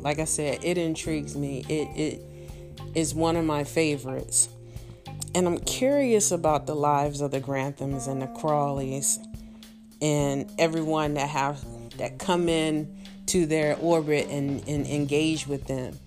Like 0.00 0.18
I 0.20 0.24
said, 0.24 0.60
it 0.62 0.78
intrigues 0.78 1.36
me. 1.36 1.64
It 1.68 1.88
it 1.98 2.22
is 2.94 3.14
one 3.14 3.36
of 3.36 3.44
my 3.44 3.64
favorites. 3.64 4.48
And 5.36 5.46
I'm 5.46 5.58
curious 5.58 6.30
about 6.30 6.66
the 6.66 6.74
lives 6.74 7.20
of 7.20 7.30
the 7.30 7.42
Granthams 7.42 8.08
and 8.08 8.22
the 8.22 8.26
Crawleys 8.26 9.18
and 10.00 10.50
everyone 10.58 11.12
that 11.12 11.28
have 11.28 11.62
that 11.98 12.18
come 12.18 12.48
in 12.48 12.96
to 13.26 13.44
their 13.44 13.76
orbit 13.76 14.28
and, 14.30 14.66
and 14.66 14.86
engage 14.86 15.46
with 15.46 15.66
them. 15.66 15.98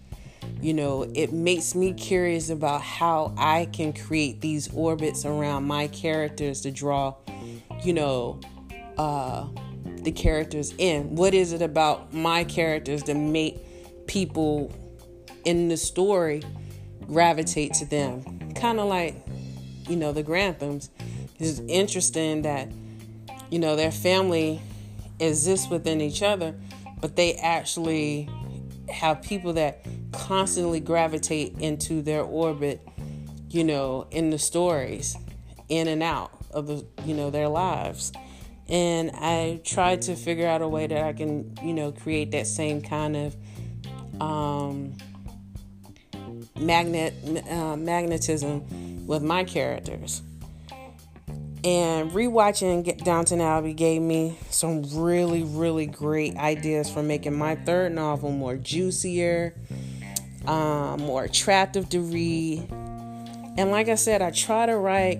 You 0.59 0.73
know, 0.73 1.03
it 1.13 1.31
makes 1.31 1.75
me 1.75 1.93
curious 1.93 2.49
about 2.49 2.81
how 2.81 3.35
I 3.37 3.65
can 3.71 3.93
create 3.93 4.41
these 4.41 4.67
orbits 4.73 5.25
around 5.25 5.65
my 5.65 5.85
characters 5.89 6.61
to 6.61 6.71
draw, 6.71 7.13
you 7.83 7.93
know, 7.93 8.39
uh, 8.97 9.45
the 9.97 10.11
characters 10.11 10.73
in? 10.79 11.15
What 11.15 11.35
is 11.35 11.53
it 11.53 11.61
about 11.61 12.15
my 12.15 12.45
characters 12.45 13.03
that 13.03 13.15
make 13.15 14.07
people 14.07 14.73
in 15.45 15.67
the 15.67 15.77
story 15.77 16.41
gravitate 17.05 17.75
to 17.75 17.85
them? 17.85 18.38
Kind 18.59 18.79
of 18.79 18.87
like, 18.87 19.15
you 19.87 19.95
know, 19.95 20.11
the 20.11 20.23
Granthams. 20.23 20.89
It's 21.37 21.59
interesting 21.67 22.41
that, 22.43 22.69
you 23.49 23.59
know, 23.59 23.75
their 23.75 23.91
family 23.91 24.61
exists 25.19 25.69
within 25.69 26.01
each 26.01 26.21
other, 26.21 26.53
but 26.99 27.15
they 27.15 27.35
actually 27.35 28.29
have 28.89 29.21
people 29.21 29.53
that 29.53 29.85
constantly 30.11 30.79
gravitate 30.79 31.57
into 31.59 32.01
their 32.01 32.23
orbit, 32.23 32.85
you 33.49 33.63
know, 33.63 34.07
in 34.11 34.29
the 34.29 34.39
stories, 34.39 35.15
in 35.69 35.87
and 35.87 36.03
out 36.03 36.31
of 36.51 36.67
the, 36.67 36.85
you 37.05 37.13
know, 37.13 37.29
their 37.29 37.47
lives 37.47 38.11
and 38.69 39.09
I 39.15 39.61
tried 39.63 40.03
to 40.03 40.15
figure 40.15 40.47
out 40.47 40.61
a 40.61 40.67
way 40.67 40.85
that 40.85 41.03
I 41.03 41.13
can, 41.13 41.57
you 41.63 41.73
know, 41.73 41.91
create 41.91 42.31
that 42.31 42.45
same 42.45 42.81
kind 42.81 43.17
of 43.17 43.35
um, 44.21 44.95
magnet 46.59 47.13
uh, 47.49 47.75
magnetism 47.75 49.07
with 49.07 49.23
my 49.23 49.43
characters. 49.43 50.21
And 51.61 52.11
rewatching 52.11 53.03
Downton 53.03 53.41
Abbey 53.41 53.73
gave 53.73 54.01
me 54.01 54.37
some 54.49 54.83
really, 54.93 55.43
really 55.43 55.87
great 55.87 56.37
ideas 56.37 56.89
for 56.89 57.03
making 57.03 57.37
my 57.37 57.55
third 57.55 57.93
novel 57.93 58.31
more 58.31 58.55
juicier, 58.55 59.53
um, 60.45 61.01
more 61.01 61.25
attractive 61.25 61.89
to 61.89 61.99
read. 61.99 62.65
And 63.57 63.71
like 63.71 63.89
I 63.89 63.95
said, 63.95 64.21
I 64.21 64.31
try 64.31 64.67
to 64.67 64.77
write, 64.77 65.19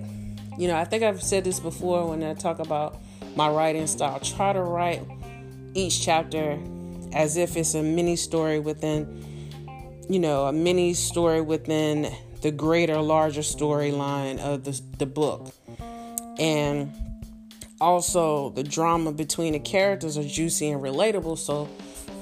you 0.56 0.66
know, 0.66 0.76
I 0.76 0.86
think 0.86 1.02
I've 1.02 1.22
said 1.22 1.44
this 1.44 1.60
before 1.60 2.08
when 2.08 2.22
I 2.22 2.32
talk 2.32 2.58
about 2.58 3.02
my 3.36 3.50
writing 3.50 3.86
style. 3.86 4.18
Try 4.20 4.54
to 4.54 4.62
write 4.62 5.02
each 5.74 6.00
chapter 6.00 6.58
as 7.12 7.36
if 7.36 7.54
it's 7.56 7.74
a 7.74 7.82
mini 7.82 8.16
story 8.16 8.60
within, 8.60 9.29
you 10.10 10.18
know, 10.18 10.46
a 10.46 10.52
mini 10.52 10.92
story 10.92 11.40
within 11.40 12.12
the 12.42 12.50
greater, 12.50 13.00
larger 13.00 13.42
storyline 13.42 14.40
of 14.40 14.64
the, 14.64 14.80
the 14.98 15.06
book. 15.06 15.54
And 16.36 16.92
also, 17.80 18.50
the 18.50 18.64
drama 18.64 19.12
between 19.12 19.52
the 19.52 19.60
characters 19.60 20.18
are 20.18 20.24
juicy 20.24 20.70
and 20.70 20.82
relatable. 20.82 21.38
So, 21.38 21.68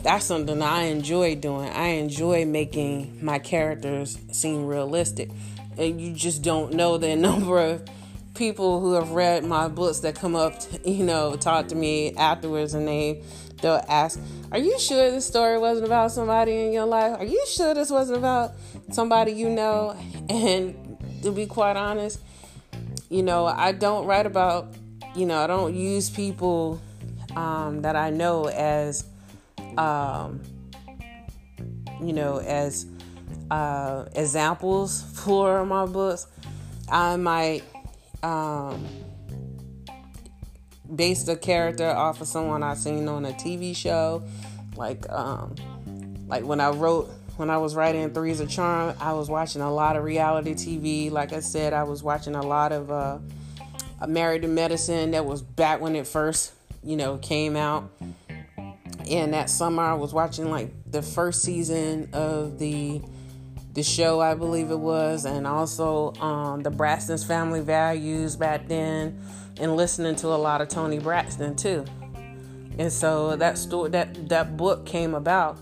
that's 0.03 0.27
something 0.27 0.61
I 0.61 0.83
enjoy 0.83 1.37
doing. 1.37 1.71
I 1.71 1.89
enjoy 1.89 2.45
making 2.45 3.25
my 3.25 3.39
characters 3.39 4.19
seem 4.33 4.67
realistic. 4.67 5.31
And 5.79 5.99
you 5.99 6.13
just 6.13 6.43
don't 6.43 6.75
know 6.75 6.99
the 6.99 7.17
number 7.29 7.59
of 7.59 7.89
people 8.35 8.81
who 8.81 8.93
have 8.93 9.13
read 9.13 9.45
my 9.45 9.67
books 9.67 10.01
that 10.01 10.15
come 10.15 10.37
up, 10.37 10.61
to, 10.61 10.91
you 10.91 11.05
know, 11.05 11.37
talk 11.37 11.69
to 11.69 11.75
me 11.75 12.15
afterwards 12.17 12.75
and 12.75 12.87
they 12.87 13.23
they'll 13.61 13.85
ask, 13.89 14.21
"Are 14.53 14.59
you 14.59 14.79
sure 14.79 15.11
this 15.11 15.27
story 15.27 15.59
wasn't 15.59 15.87
about 15.87 16.13
somebody 16.13 16.67
in 16.67 16.73
your 16.73 16.87
life? 16.87 17.19
Are 17.19 17.25
you 17.25 17.45
sure 17.47 17.75
this 17.75 17.91
wasn't 17.91 18.19
about 18.19 18.53
somebody 18.93 19.33
you 19.33 19.49
know?" 19.49 19.97
And 20.29 20.99
to 21.23 21.33
be 21.33 21.47
quite 21.47 21.77
honest, 21.77 22.21
you 23.09 23.23
know, 23.23 23.47
I 23.47 23.73
don't 23.73 24.07
write 24.07 24.27
about 24.27 24.75
you 25.15 25.27
know, 25.27 25.39
I 25.39 25.47
don't 25.47 25.75
use 25.75 26.11
people 26.11 26.81
um, 27.35 27.83
that 27.83 27.97
I 27.97 28.11
know 28.11 28.47
as, 28.47 29.05
um, 29.77 30.41
you 32.01 32.13
know, 32.13 32.39
as 32.39 32.87
uh, 33.51 34.05
examples 34.15 35.03
for 35.15 35.65
my 35.67 35.87
books. 35.87 36.27
I 36.91 37.17
might 37.17 37.65
um, 38.23 38.87
base 40.95 41.25
the 41.25 41.37
character 41.37 41.89
off 41.89 42.21
of 42.21 42.29
someone 42.29 42.63
I've 42.63 42.79
seen 42.79 43.09
on 43.09 43.25
a 43.25 43.33
TV 43.33 43.75
show, 43.75 44.23
like 44.77 45.09
um, 45.11 45.55
like 46.29 46.45
when 46.45 46.61
I 46.61 46.71
wrote 46.71 47.11
when 47.37 47.51
I 47.51 47.59
was 47.59 47.75
writing 47.77 48.13
Three's 48.13 48.41
a 48.41 48.47
Charm, 48.47 48.97
I 49.01 49.13
was 49.13 49.31
watching 49.31 49.63
a 49.63 49.73
lot 49.73 49.97
of 49.97 50.03
reality 50.03 50.55
TV. 50.55 51.11
Like 51.11 51.33
I 51.33 51.41
said, 51.41 51.73
I 51.73 51.85
was 51.85 52.03
watching 52.03 52.35
a 52.35 52.43
lot 52.43 52.73
of 52.73 52.91
uh, 52.91 53.19
Married 54.07 54.43
to 54.43 54.49
Medicine. 54.49 55.13
That 55.13 55.25
was 55.25 55.41
back 55.41 55.81
when 55.81 55.95
it 55.95 56.07
first, 56.07 56.53
you 56.83 56.97
know, 56.97 57.17
came 57.19 57.57
out. 57.57 57.91
And 59.09 59.33
that 59.33 59.51
summer, 59.51 59.85
I 59.85 59.95
was 59.95 60.13
watching 60.13 60.51
like 60.51 60.71
the 60.91 61.01
first 61.01 61.43
season 61.43 62.11
of 62.13 62.59
the 62.59 63.01
the 63.79 63.85
show, 63.85 64.21
I 64.21 64.35
believe 64.35 64.73
it 64.73 64.79
was, 64.81 65.25
and 65.25 65.47
also 65.47 66.13
um, 66.15 66.65
the 66.65 66.71
Braxton's 66.71 67.23
Family 67.23 67.61
Values 67.61 68.35
back 68.35 68.67
then, 68.67 69.23
and 69.61 69.77
listening 69.77 70.17
to 70.17 70.27
a 70.27 70.35
lot 70.35 70.61
of 70.61 70.67
Toni 70.67 70.99
Braxton 70.99 71.55
too. 71.55 71.85
And 72.77 72.93
so 72.93 73.37
that 73.37 73.57
story, 73.57 73.91
that 73.91 74.29
that 74.31 74.57
book 74.57 74.85
came 74.85 75.15
about 75.15 75.61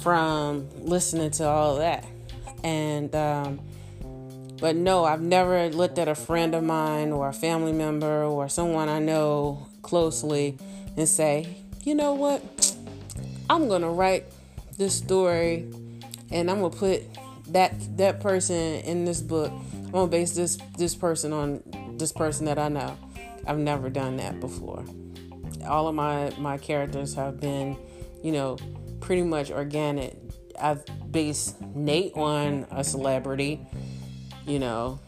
from 0.00 0.66
listening 0.80 1.30
to 1.32 1.46
all 1.46 1.76
that. 1.76 2.06
And 2.64 3.14
um, 3.14 3.60
but 4.58 4.74
no, 4.74 5.04
I've 5.04 5.20
never 5.20 5.68
looked 5.68 5.98
at 5.98 6.08
a 6.08 6.14
friend 6.14 6.54
of 6.54 6.64
mine 6.64 7.12
or 7.12 7.28
a 7.28 7.34
family 7.34 7.72
member 7.72 8.24
or 8.24 8.48
someone 8.48 8.88
I 8.88 8.98
know 8.98 9.66
closely 9.82 10.56
and 10.96 11.06
say, 11.06 11.54
you 11.84 11.94
know 11.94 12.14
what, 12.14 12.74
I'm 13.50 13.68
gonna 13.68 13.90
write 13.90 14.24
this 14.78 14.94
story 14.96 15.70
and 16.30 16.50
I'm 16.50 16.62
gonna 16.62 16.70
put 16.70 17.02
that 17.48 17.96
that 17.96 18.20
person 18.20 18.56
in 18.56 19.04
this 19.04 19.20
book. 19.20 19.52
I'm 19.74 19.90
gonna 19.90 20.06
base 20.08 20.32
this 20.32 20.58
this 20.76 20.94
person 20.94 21.32
on 21.32 21.94
this 21.96 22.12
person 22.12 22.46
that 22.46 22.58
I 22.58 22.68
know. 22.68 22.96
I've 23.46 23.58
never 23.58 23.88
done 23.88 24.16
that 24.16 24.40
before. 24.40 24.84
All 25.66 25.88
of 25.88 25.94
my 25.94 26.32
my 26.38 26.58
characters 26.58 27.14
have 27.14 27.40
been, 27.40 27.76
you 28.22 28.32
know, 28.32 28.58
pretty 29.00 29.22
much 29.22 29.50
organic. 29.50 30.16
I've 30.60 30.84
based 31.10 31.60
Nate 31.60 32.14
on 32.14 32.66
a 32.70 32.82
celebrity, 32.82 33.60
you 34.46 34.58
know, 34.58 35.00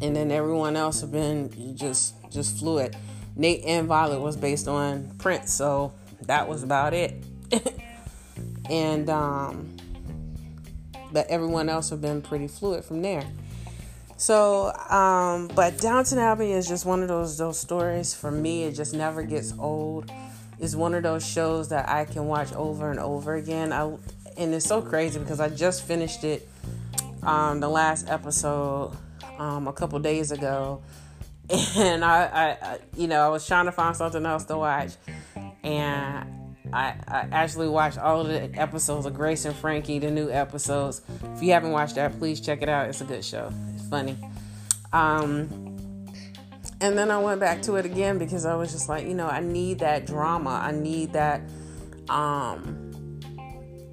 and 0.00 0.14
then 0.14 0.30
everyone 0.30 0.76
else 0.76 1.00
have 1.00 1.12
been 1.12 1.76
just 1.76 2.14
just 2.30 2.58
fluid. 2.58 2.96
Nate 3.36 3.64
and 3.64 3.86
Violet 3.86 4.20
was 4.20 4.36
based 4.36 4.68
on 4.68 5.14
Prince, 5.18 5.52
so 5.52 5.92
that 6.22 6.48
was 6.48 6.62
about 6.62 6.94
it. 6.94 7.22
and 8.70 9.10
um 9.10 9.76
but 11.12 11.26
everyone 11.28 11.68
else 11.68 11.90
have 11.90 12.00
been 12.00 12.22
pretty 12.22 12.48
fluid 12.48 12.84
from 12.84 13.02
there. 13.02 13.24
So, 14.16 14.72
um, 14.88 15.48
but 15.48 15.78
Downton 15.78 16.18
Abbey 16.18 16.52
is 16.52 16.68
just 16.68 16.86
one 16.86 17.02
of 17.02 17.08
those 17.08 17.38
those 17.38 17.58
stories 17.58 18.14
for 18.14 18.30
me. 18.30 18.64
It 18.64 18.72
just 18.72 18.94
never 18.94 19.22
gets 19.22 19.52
old. 19.58 20.10
It's 20.60 20.76
one 20.76 20.94
of 20.94 21.02
those 21.02 21.26
shows 21.26 21.70
that 21.70 21.88
I 21.88 22.04
can 22.04 22.26
watch 22.26 22.52
over 22.52 22.90
and 22.90 23.00
over 23.00 23.34
again. 23.34 23.72
I 23.72 23.96
and 24.36 24.54
it's 24.54 24.66
so 24.66 24.80
crazy 24.80 25.18
because 25.18 25.40
I 25.40 25.48
just 25.48 25.84
finished 25.84 26.24
it, 26.24 26.48
um, 27.22 27.60
the 27.60 27.68
last 27.68 28.08
episode, 28.08 28.96
um, 29.38 29.66
a 29.66 29.72
couple 29.72 29.98
days 29.98 30.30
ago, 30.30 30.82
and 31.76 32.04
I, 32.04 32.24
I, 32.24 32.48
I, 32.66 32.78
you 32.96 33.08
know, 33.08 33.26
I 33.26 33.28
was 33.28 33.46
trying 33.46 33.66
to 33.66 33.72
find 33.72 33.96
something 33.96 34.24
else 34.24 34.44
to 34.44 34.56
watch, 34.56 34.92
and 35.62 36.41
I, 36.72 36.94
I 37.06 37.28
actually 37.32 37.68
watched 37.68 37.98
all 37.98 38.22
of 38.22 38.28
the 38.28 38.58
episodes 38.58 39.06
of 39.06 39.14
Grace 39.14 39.44
and 39.44 39.54
Frankie, 39.54 39.98
the 39.98 40.10
new 40.10 40.30
episodes. 40.30 41.02
If 41.34 41.42
you 41.42 41.52
haven't 41.52 41.72
watched 41.72 41.96
that, 41.96 42.18
please 42.18 42.40
check 42.40 42.62
it 42.62 42.68
out. 42.68 42.88
It's 42.88 43.00
a 43.00 43.04
good 43.04 43.24
show. 43.24 43.52
It's 43.74 43.86
funny. 43.88 44.16
Um, 44.92 45.48
and 46.80 46.98
then 46.98 47.10
I 47.10 47.18
went 47.18 47.40
back 47.40 47.62
to 47.62 47.76
it 47.76 47.86
again 47.86 48.18
because 48.18 48.44
I 48.44 48.54
was 48.54 48.72
just 48.72 48.88
like, 48.88 49.06
you 49.06 49.14
know, 49.14 49.28
I 49.28 49.40
need 49.40 49.80
that 49.80 50.06
drama. 50.06 50.60
I 50.62 50.72
need 50.72 51.12
that. 51.12 51.42
Um, 52.08 53.20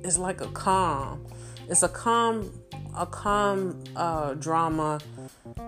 it's 0.04 0.18
like 0.18 0.42
a 0.42 0.48
calm. 0.48 1.26
It's 1.68 1.84
a 1.84 1.90
calm, 1.90 2.52
a 2.98 3.06
calm 3.06 3.84
uh, 3.96 4.34
drama 4.34 5.00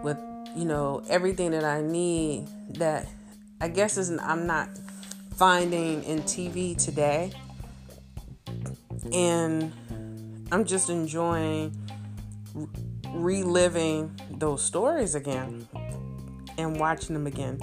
with 0.04 0.18
you 0.56 0.66
know 0.66 1.04
everything 1.10 1.52
that 1.52 1.64
I 1.64 1.82
need. 1.82 2.48
That 2.70 3.08
I 3.60 3.68
guess 3.68 3.98
is 3.98 4.10
I'm 4.18 4.48
not 4.48 4.70
finding 5.42 6.04
in 6.04 6.22
TV 6.22 6.78
today. 6.78 7.32
And 9.12 9.74
I'm 10.52 10.66
just 10.66 10.92
enjoying 10.92 11.76
reliving 13.08 14.20
those 14.30 14.64
stories 14.64 15.16
again 15.16 15.68
and 16.60 16.80
watching 16.80 17.16
them 17.16 17.26
again. 17.26 17.60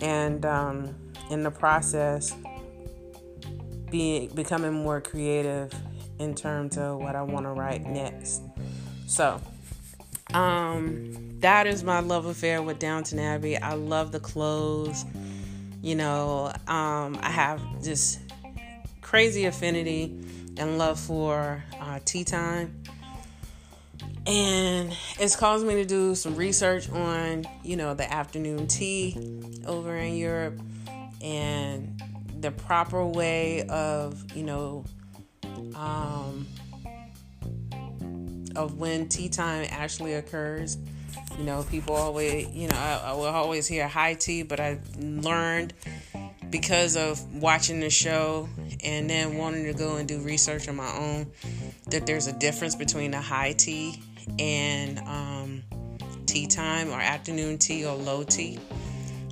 And 0.00 0.44
um, 0.44 0.92
in 1.30 1.44
the 1.44 1.52
process, 1.52 2.34
being 3.88 4.30
becoming 4.34 4.72
more 4.72 5.00
creative 5.00 5.72
in 6.18 6.34
terms 6.34 6.76
of 6.78 6.98
what 6.98 7.14
I 7.14 7.22
want 7.22 7.46
to 7.46 7.52
write 7.52 7.86
next. 7.86 8.42
So, 9.06 9.40
um, 10.34 11.38
that 11.38 11.68
is 11.68 11.84
my 11.84 12.00
love 12.00 12.26
affair 12.26 12.60
with 12.60 12.80
Downton 12.80 13.20
Abbey. 13.20 13.56
I 13.56 13.74
love 13.74 14.10
the 14.10 14.18
clothes. 14.18 15.04
You 15.82 15.94
know, 15.94 16.52
um, 16.66 17.18
I 17.22 17.30
have 17.30 17.82
this 17.82 18.18
crazy 19.02 19.44
affinity 19.44 20.18
and 20.56 20.78
love 20.78 20.98
for 20.98 21.62
uh, 21.80 22.00
tea 22.04 22.24
time. 22.24 22.82
And 24.26 24.92
it's 25.20 25.36
caused 25.36 25.64
me 25.64 25.74
to 25.74 25.84
do 25.84 26.16
some 26.16 26.34
research 26.34 26.90
on, 26.90 27.44
you 27.62 27.76
know, 27.76 27.94
the 27.94 28.12
afternoon 28.12 28.66
tea 28.66 29.16
over 29.66 29.96
in 29.96 30.16
Europe 30.16 30.60
and 31.22 32.02
the 32.40 32.50
proper 32.50 33.06
way 33.06 33.62
of, 33.68 34.24
you 34.34 34.42
know, 34.42 34.84
um, 35.76 36.46
of 38.56 38.78
when 38.78 39.08
tea 39.08 39.28
time 39.28 39.66
actually 39.70 40.14
occurs. 40.14 40.78
You 41.38 41.44
know, 41.44 41.64
people 41.64 41.94
always, 41.94 42.48
you 42.48 42.68
know, 42.68 42.76
I, 42.76 43.10
I 43.10 43.12
will 43.12 43.26
always 43.26 43.66
hear 43.66 43.86
high 43.86 44.14
tea, 44.14 44.42
but 44.42 44.60
I 44.60 44.78
learned 44.98 45.74
because 46.50 46.96
of 46.96 47.20
watching 47.34 47.80
the 47.80 47.90
show 47.90 48.48
and 48.84 49.10
then 49.10 49.36
wanting 49.36 49.64
to 49.64 49.74
go 49.74 49.96
and 49.96 50.08
do 50.08 50.20
research 50.20 50.68
on 50.68 50.76
my 50.76 50.90
own 50.96 51.30
that 51.88 52.06
there's 52.06 52.26
a 52.26 52.32
difference 52.32 52.74
between 52.74 53.14
a 53.14 53.20
high 53.20 53.52
tea 53.52 54.02
and 54.38 54.98
um, 55.00 55.62
tea 56.26 56.46
time 56.46 56.90
or 56.90 57.00
afternoon 57.00 57.58
tea 57.58 57.84
or 57.84 57.94
low 57.94 58.22
tea. 58.22 58.58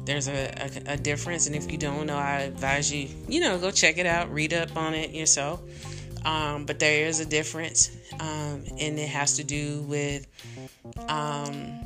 There's 0.04 0.28
a, 0.28 0.52
a, 0.86 0.92
a, 0.92 0.96
difference, 0.98 1.46
and 1.46 1.56
if 1.56 1.72
you 1.72 1.78
don't 1.78 2.06
know, 2.06 2.16
I 2.16 2.40
advise 2.40 2.92
you, 2.92 3.08
you 3.26 3.40
know, 3.40 3.58
go 3.58 3.70
check 3.70 3.96
it 3.96 4.04
out, 4.04 4.30
read 4.30 4.52
up 4.52 4.76
on 4.76 4.92
it 4.92 5.10
yourself. 5.12 5.62
Um, 6.24 6.64
but 6.64 6.78
there 6.78 7.06
is 7.06 7.20
a 7.20 7.26
difference, 7.26 7.90
um, 8.18 8.64
and 8.78 8.98
it 8.98 9.08
has 9.08 9.36
to 9.36 9.44
do 9.44 9.82
with 9.82 10.26
um, 11.08 11.80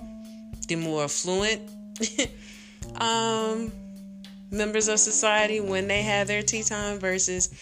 the 0.68 0.76
more 0.76 1.04
affluent 1.04 1.68
um, 3.00 3.72
members 4.50 4.88
of 4.88 5.00
society 5.00 5.60
when 5.60 5.88
they 5.88 6.02
have 6.02 6.28
their 6.28 6.42
tea 6.42 6.62
time 6.62 6.98
versus 6.98 7.52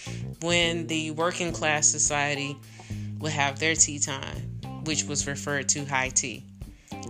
when 0.43 0.87
the 0.87 1.13
working 1.13 1.53
class 1.53 1.87
society 1.89 2.57
would 3.19 3.33
have 3.33 3.59
their 3.59 3.75
tea 3.75 3.99
time, 3.99 4.61
which 4.85 5.05
was 5.05 5.27
referred 5.27 5.69
to 5.71 5.85
high 5.85 6.11
tea 6.11 6.45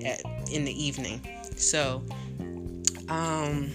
at, 0.05 0.23
in 0.51 0.65
the 0.65 0.85
evening. 0.85 1.21
So, 1.57 2.05
um, 3.09 3.71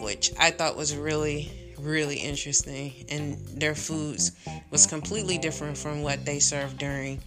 which 0.00 0.32
I 0.38 0.50
thought 0.50 0.76
was 0.76 0.94
really, 0.94 1.50
really 1.78 2.16
interesting. 2.16 3.06
And 3.10 3.38
their 3.60 3.74
foods 3.74 4.32
was 4.70 4.86
completely 4.86 5.38
different 5.38 5.76
from 5.76 6.02
what 6.02 6.24
they 6.24 6.38
served 6.38 6.78
during 6.78 7.20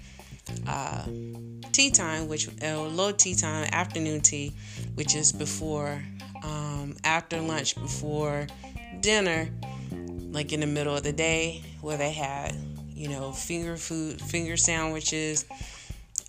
uh, 0.67 1.05
tea 1.71 1.91
time, 1.91 2.27
which 2.27 2.49
uh, 2.63 2.81
low 2.81 3.11
tea 3.11 3.35
time, 3.35 3.69
afternoon 3.71 4.21
tea, 4.21 4.53
which 4.95 5.15
is 5.15 5.31
before, 5.31 6.03
um, 6.43 6.95
after 7.03 7.39
lunch, 7.39 7.75
before 7.75 8.47
dinner, 9.01 9.49
like 10.31 10.53
in 10.53 10.59
the 10.59 10.67
middle 10.67 10.95
of 10.95 11.03
the 11.03 11.13
day, 11.13 11.63
where 11.81 11.97
they 11.97 12.11
had, 12.11 12.55
you 12.89 13.09
know, 13.09 13.31
finger 13.31 13.77
food, 13.77 14.21
finger 14.21 14.57
sandwiches, 14.57 15.45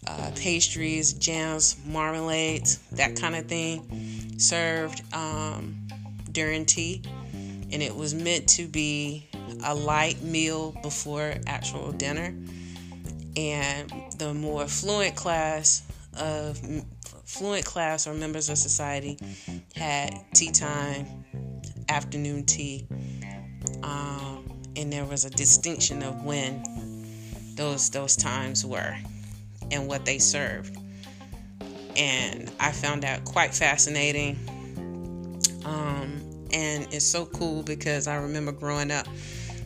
uh, 0.06 0.30
pastries, 0.36 1.12
jams, 1.14 1.76
marmalades, 1.86 2.78
that 2.92 3.16
kind 3.16 3.36
of 3.36 3.46
thing, 3.46 4.38
served 4.38 5.02
um, 5.14 5.76
during 6.32 6.66
tea, 6.66 7.02
and 7.72 7.82
it 7.82 7.94
was 7.94 8.14
meant 8.14 8.48
to 8.50 8.66
be 8.66 9.28
a 9.64 9.74
light 9.74 10.20
meal 10.22 10.74
before 10.82 11.34
actual 11.46 11.92
dinner 11.92 12.34
and 13.36 13.90
the 14.18 14.34
more 14.34 14.62
affluent 14.64 15.16
class 15.16 15.82
of 16.18 16.60
fluent 17.24 17.64
class 17.64 18.06
or 18.06 18.14
members 18.14 18.48
of 18.48 18.58
society 18.58 19.18
had 19.74 20.14
tea 20.34 20.50
time, 20.50 21.06
afternoon 21.88 22.44
tea, 22.44 22.86
um, 23.82 24.44
and 24.76 24.92
there 24.92 25.04
was 25.04 25.24
a 25.24 25.30
distinction 25.30 26.02
of 26.02 26.22
when 26.24 26.62
those 27.54 27.90
those 27.90 28.16
times 28.16 28.64
were 28.66 28.96
and 29.70 29.88
what 29.88 30.04
they 30.04 30.18
served. 30.18 30.76
And 31.96 32.50
I 32.58 32.72
found 32.72 33.02
that 33.02 33.24
quite 33.24 33.54
fascinating. 33.54 34.38
And 36.52 36.86
it's 36.92 37.06
so 37.06 37.26
cool 37.26 37.62
because 37.62 38.06
I 38.06 38.16
remember 38.16 38.52
growing 38.52 38.90
up, 38.90 39.06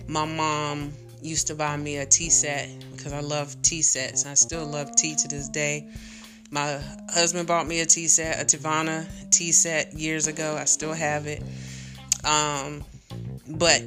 my 0.07 0.25
mom 0.25 0.92
used 1.22 1.49
to 1.49 1.55
buy 1.55 1.77
me 1.77 1.96
a 1.96 2.07
tea 2.07 2.31
set 2.31 2.68
because 2.92 3.12
I 3.12 3.20
love 3.20 3.61
tea 3.62 3.83
sets. 3.83 4.27
I 4.27 4.35
still 4.35 4.64
love 4.64 4.94
tea 4.94 5.14
to 5.16 5.29
this 5.29 5.49
day. 5.49 5.88
My 6.51 6.81
husband 7.11 7.49
bought 7.49 7.66
me 7.66 7.81
a 7.81 7.87
tea 7.87 8.07
set, 8.07 8.40
a 8.40 8.57
Teavana 8.57 9.07
tea 9.31 9.53
set 9.53 9.94
years 9.94 10.29
ago. 10.29 10.57
I 10.57 10.64
still 10.64 10.92
have 10.92 11.27
it. 11.27 11.42
Um, 12.25 12.85
but 13.49 13.83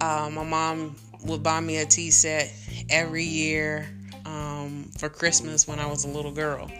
uh, 0.00 0.30
my 0.32 0.44
mom 0.44 0.96
would 1.24 1.42
buy 1.42 1.60
me 1.60 1.78
a 1.78 1.86
tea 1.86 2.10
set 2.10 2.52
every 2.88 3.24
year 3.24 3.88
um, 4.24 4.90
for 4.98 5.08
Christmas 5.08 5.68
when 5.68 5.78
I 5.78 5.86
was 5.86 6.04
a 6.04 6.08
little 6.08 6.32
girl. 6.32 6.70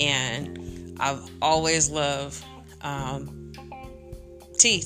And 0.00 0.96
I've 0.98 1.28
always 1.40 1.90
loved 1.90 2.44
um, 2.82 3.43
tea, 4.58 4.84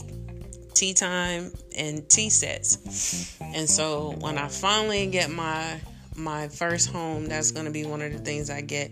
tea 0.75 0.95
time, 0.95 1.53
and 1.77 2.09
tea 2.09 2.31
sets. 2.31 3.37
And 3.41 3.69
so 3.69 4.15
when 4.21 4.39
I 4.39 4.49
finally 4.49 5.07
get 5.07 5.31
my 5.31 5.81
my 6.17 6.49
first 6.49 6.91
home, 6.91 7.27
that's 7.27 7.53
going 7.53 7.67
to 7.67 7.73
be 7.73 7.85
one 7.85 8.03
of 8.03 8.13
the 8.13 8.19
things 8.19 8.51
I 8.51 8.61
get 8.61 8.91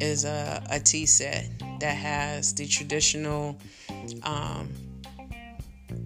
is 0.00 0.24
a, 0.24 0.62
a 0.70 0.78
tea 0.78 1.06
set 1.06 1.48
that 1.80 1.96
has 1.96 2.54
the 2.54 2.66
traditional 2.66 3.58
um, 4.22 4.68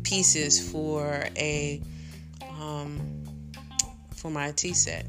pieces 0.02 0.70
for 0.70 1.26
a 1.36 1.82
um, 2.60 3.00
for 4.14 4.30
my 4.30 4.52
tea 4.52 4.72
set 4.72 5.06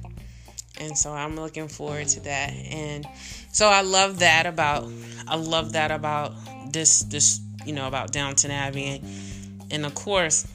and 0.80 0.97
so 0.97 1.12
i'm 1.13 1.36
looking 1.36 1.67
forward 1.67 2.08
to 2.08 2.19
that 2.21 2.52
and 2.52 3.08
so 3.52 3.67
i 3.67 3.82
love 3.82 4.19
that 4.19 4.45
about 4.45 4.89
i 5.28 5.36
love 5.36 5.73
that 5.73 5.91
about 5.91 6.34
this 6.71 7.02
this 7.04 7.39
you 7.67 7.73
know 7.73 7.88
about 7.88 8.12
downton 8.12 8.51
abbey. 8.51 8.86
And, 8.86 9.71
and 9.71 9.86
of 9.86 9.93
course 9.93 10.47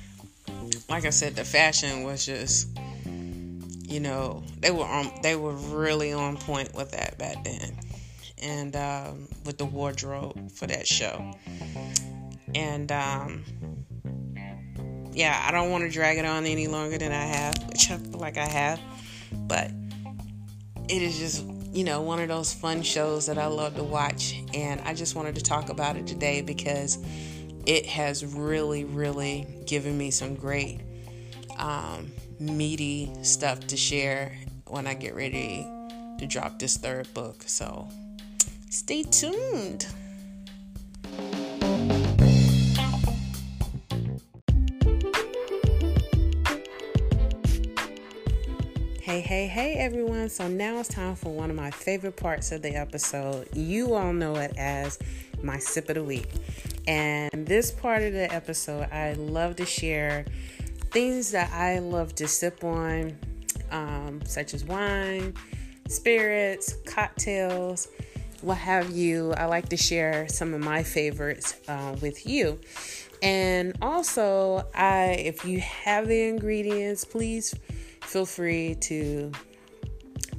like 0.89 1.05
i 1.05 1.11
said 1.11 1.37
the 1.37 1.45
fashion 1.45 2.03
was 2.03 2.25
just 2.25 2.69
you 3.93 4.01
know 4.01 4.43
they 4.61 4.71
were 4.71 4.85
on 4.85 5.11
they 5.23 5.37
were 5.37 5.53
really 5.53 6.13
on 6.13 6.37
point 6.37 6.75
with 6.75 6.93
that 6.93 7.19
back 7.19 7.45
then. 7.45 7.77
And 8.43 8.75
um, 8.75 9.29
with 9.45 9.59
the 9.59 9.65
wardrobe 9.65 10.51
for 10.51 10.67
that 10.67 10.85
show. 10.85 11.33
And 12.57 12.91
um, 12.91 13.45
yeah, 15.13 15.45
I 15.47 15.53
don't 15.53 15.71
want 15.71 15.85
to 15.85 15.91
drag 15.91 16.19
it 16.19 16.25
on 16.25 16.45
any 16.45 16.67
longer 16.67 16.99
than 16.99 17.13
I 17.13 17.25
have, 17.25 17.57
which 17.69 17.91
I 17.91 17.99
feel 17.99 18.19
like 18.19 18.39
I 18.39 18.47
have. 18.47 18.81
But 19.33 19.71
it 20.89 21.03
is 21.03 21.19
just, 21.19 21.45
you 21.73 21.85
know, 21.85 22.03
one 22.03 22.21
of 22.21 22.29
those 22.29 22.53
fun 22.53 22.83
shows 22.83 23.27
that 23.27 23.39
I 23.39 23.47
love 23.47 23.77
to 23.77 23.83
watch. 23.83 24.43
And 24.55 24.81
I 24.83 24.95
just 24.95 25.15
wanted 25.15 25.35
to 25.37 25.43
talk 25.43 25.71
about 25.71 25.97
it 25.97 26.07
today 26.07 26.43
because 26.43 26.99
it 27.67 27.87
has 27.87 28.25
really, 28.25 28.85
really 28.85 29.47
given 29.67 29.97
me 29.97 30.11
some 30.11 30.35
great, 30.35 30.81
um, 31.59 32.13
meaty 32.39 33.11
stuff 33.23 33.67
to 33.69 33.77
share 33.77 34.37
when 34.67 34.87
I 34.87 34.95
get 34.95 35.15
ready 35.15 35.67
to 36.19 36.27
drop 36.27 36.59
this 36.59 36.77
third 36.77 37.13
book. 37.15 37.45
So 37.47 37.89
stay 38.69 39.03
tuned. 39.05 39.87
Hey, 49.03 49.21
hey, 49.21 49.49
hey, 49.49 49.75
everyone. 49.75 50.29
So 50.29 50.47
now 50.47 50.79
it's 50.79 50.89
time 50.89 51.17
for 51.17 51.33
one 51.33 51.51
of 51.51 51.57
my 51.57 51.73
favorite 51.73 52.15
parts 52.15 52.53
of 52.53 52.63
the 52.63 52.77
episode. 52.77 53.49
You 53.53 53.95
all 53.95 54.13
know 54.13 54.37
it 54.37 54.53
as 54.57 55.01
my 55.43 55.59
sip 55.59 55.89
of 55.89 55.97
the 55.97 56.05
week. 56.05 56.31
And 56.87 57.45
this 57.45 57.73
part 57.73 58.05
of 58.05 58.13
the 58.13 58.33
episode, 58.33 58.89
I 58.93 59.15
love 59.15 59.57
to 59.57 59.67
share 59.67 60.25
things 60.93 61.33
that 61.33 61.51
I 61.53 61.81
love 61.81 62.15
to 62.15 62.29
sip 62.29 62.63
on, 62.63 63.19
um, 63.73 64.21
such 64.25 64.55
as 64.55 64.65
wine, 64.65 65.35
spirits, 65.89 66.77
cocktails, 66.87 67.89
what 68.41 68.59
have 68.59 68.89
you. 68.93 69.33
I 69.33 69.47
like 69.47 69.69
to 69.71 69.77
share 69.77 70.29
some 70.29 70.55
of 70.55 70.61
my 70.61 70.85
favorites 70.85 71.57
uh, 71.67 71.97
with 72.01 72.25
you. 72.25 72.61
And 73.21 73.77
also, 73.83 74.65
I 74.77 75.17
if 75.19 75.45
you 75.45 75.59
have 75.59 76.07
the 76.07 76.23
ingredients, 76.29 77.05
please 77.05 77.53
feel 78.13 78.27
free 78.27 78.75
to 78.75 79.33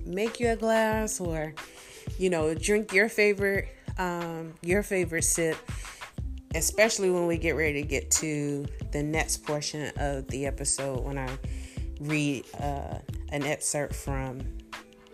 make 0.06 0.40
you 0.40 0.50
a 0.50 0.56
glass 0.56 1.20
or 1.20 1.56
you 2.20 2.30
know 2.30 2.54
drink 2.54 2.94
your 2.94 3.10
favorite 3.10 3.68
um, 3.98 4.54
your 4.62 4.84
favorite 4.84 5.24
sip 5.24 5.58
especially 6.54 7.10
when 7.10 7.26
we 7.26 7.36
get 7.36 7.56
ready 7.56 7.82
to 7.82 7.88
get 7.88 8.12
to 8.12 8.64
the 8.92 9.02
next 9.02 9.38
portion 9.38 9.92
of 9.98 10.28
the 10.28 10.46
episode 10.46 11.04
when 11.04 11.18
i 11.18 11.28
read 12.00 12.46
uh, 12.60 13.00
an 13.30 13.44
excerpt 13.44 13.96
from 13.96 14.40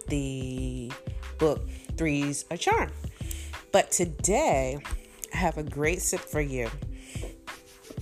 the 0.10 0.91
book 1.38 1.69
three's 1.95 2.45
a 2.52 2.58
charm. 2.58 2.91
But 3.72 3.91
today 3.91 4.80
i 5.34 5.38
have 5.38 5.58
a 5.58 5.63
great 5.63 6.02
sip 6.02 6.19
for 6.22 6.41
you. 6.41 6.69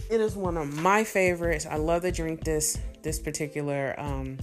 It 0.09 0.21
is 0.21 0.35
one 0.35 0.57
of 0.57 0.73
my 0.81 1.03
favorites. 1.03 1.65
I 1.65 1.75
love 1.75 2.03
to 2.03 2.11
drink 2.11 2.43
this 2.43 2.79
this 3.03 3.19
particular 3.19 3.95
um, 3.97 4.37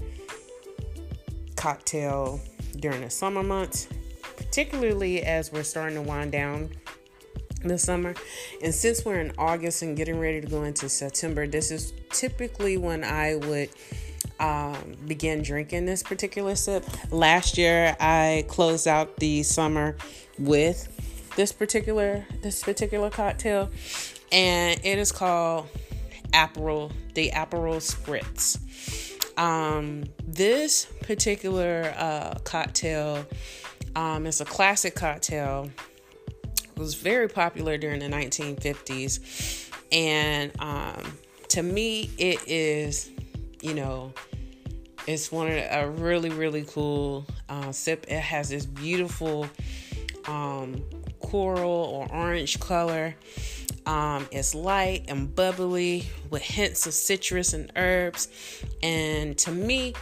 cocktail 1.57 2.41
during 2.77 3.01
the 3.01 3.11
summer 3.11 3.43
months, 3.43 3.89
particularly 4.37 5.23
as 5.23 5.53
we're 5.53 5.63
starting 5.63 5.97
to 5.97 6.03
wind 6.03 6.33
down 6.33 6.71
the 7.63 7.79
summer. 7.79 8.15
And 8.63 8.75
since 8.75 9.05
we're 9.05 9.21
in 9.21 9.33
August 9.39 9.83
and 9.83 9.97
getting 9.97 10.19
ready 10.19 10.41
to 10.41 10.47
go 10.47 10.65
into 10.65 10.89
September, 10.89 11.47
this 11.47 11.71
is 11.71 11.93
typically 12.11 12.77
when 12.77 13.05
I 13.05 13.37
would 13.37 13.71
um, 14.41 14.97
begin 15.07 15.43
drinking 15.43 15.87
this 15.87 16.03
particular 16.03 16.55
sip. 16.57 16.85
Last 17.11 17.57
year, 17.57 17.97
I 18.01 18.45
closed 18.49 18.87
out 18.89 19.17
the 19.17 19.43
summer 19.43 19.97
with 20.39 20.91
this 21.37 21.53
particular 21.53 22.27
this 22.43 22.63
particular 22.63 23.11
cocktail, 23.11 23.71
and 24.31 24.79
it 24.85 24.99
is 24.99 25.13
called 25.13 25.69
Aperol, 26.35 26.93
the 27.15 27.31
Aperol 27.31 27.77
Spritz. 27.77 28.59
Um, 29.39 30.05
this 30.27 30.87
particular 31.03 31.95
uh, 31.97 32.35
cocktail 32.45 33.25
um, 33.97 34.27
is 34.27 34.41
a 34.41 34.45
classic 34.45 34.95
cocktail. 34.95 35.71
It 36.29 36.79
was 36.79 36.95
very 36.95 37.29
popular 37.29 37.79
during 37.79 38.01
the 38.01 38.09
1950s, 38.09 39.71
and 39.93 40.53
um, 40.61 41.17
to 41.49 41.63
me, 41.63 42.11
it 42.19 42.41
is, 42.49 43.11
you 43.61 43.75
know, 43.75 44.13
it's 45.07 45.31
one 45.31 45.49
of 45.49 45.55
the, 45.55 45.79
a 45.79 45.89
really 45.89 46.31
really 46.31 46.65
cool 46.65 47.27
uh, 47.49 47.71
sip. 47.71 48.07
It 48.09 48.21
has 48.21 48.49
this 48.49 48.67
beautiful 48.67 49.47
um, 50.27 50.83
coral 51.21 51.71
or 51.71 52.13
orange 52.13 52.59
color. 52.61 53.15
Um, 53.87 54.27
it's 54.31 54.55
light 54.55 55.05
and 55.09 55.35
bubbly 55.35 56.07
with 56.31 56.43
hints 56.43 56.87
of 56.87 56.95
citrus 56.95 57.53
and 57.53 57.71
herbs. 57.77 58.29
And 58.83 59.37
to 59.39 59.51
me, 59.51 59.95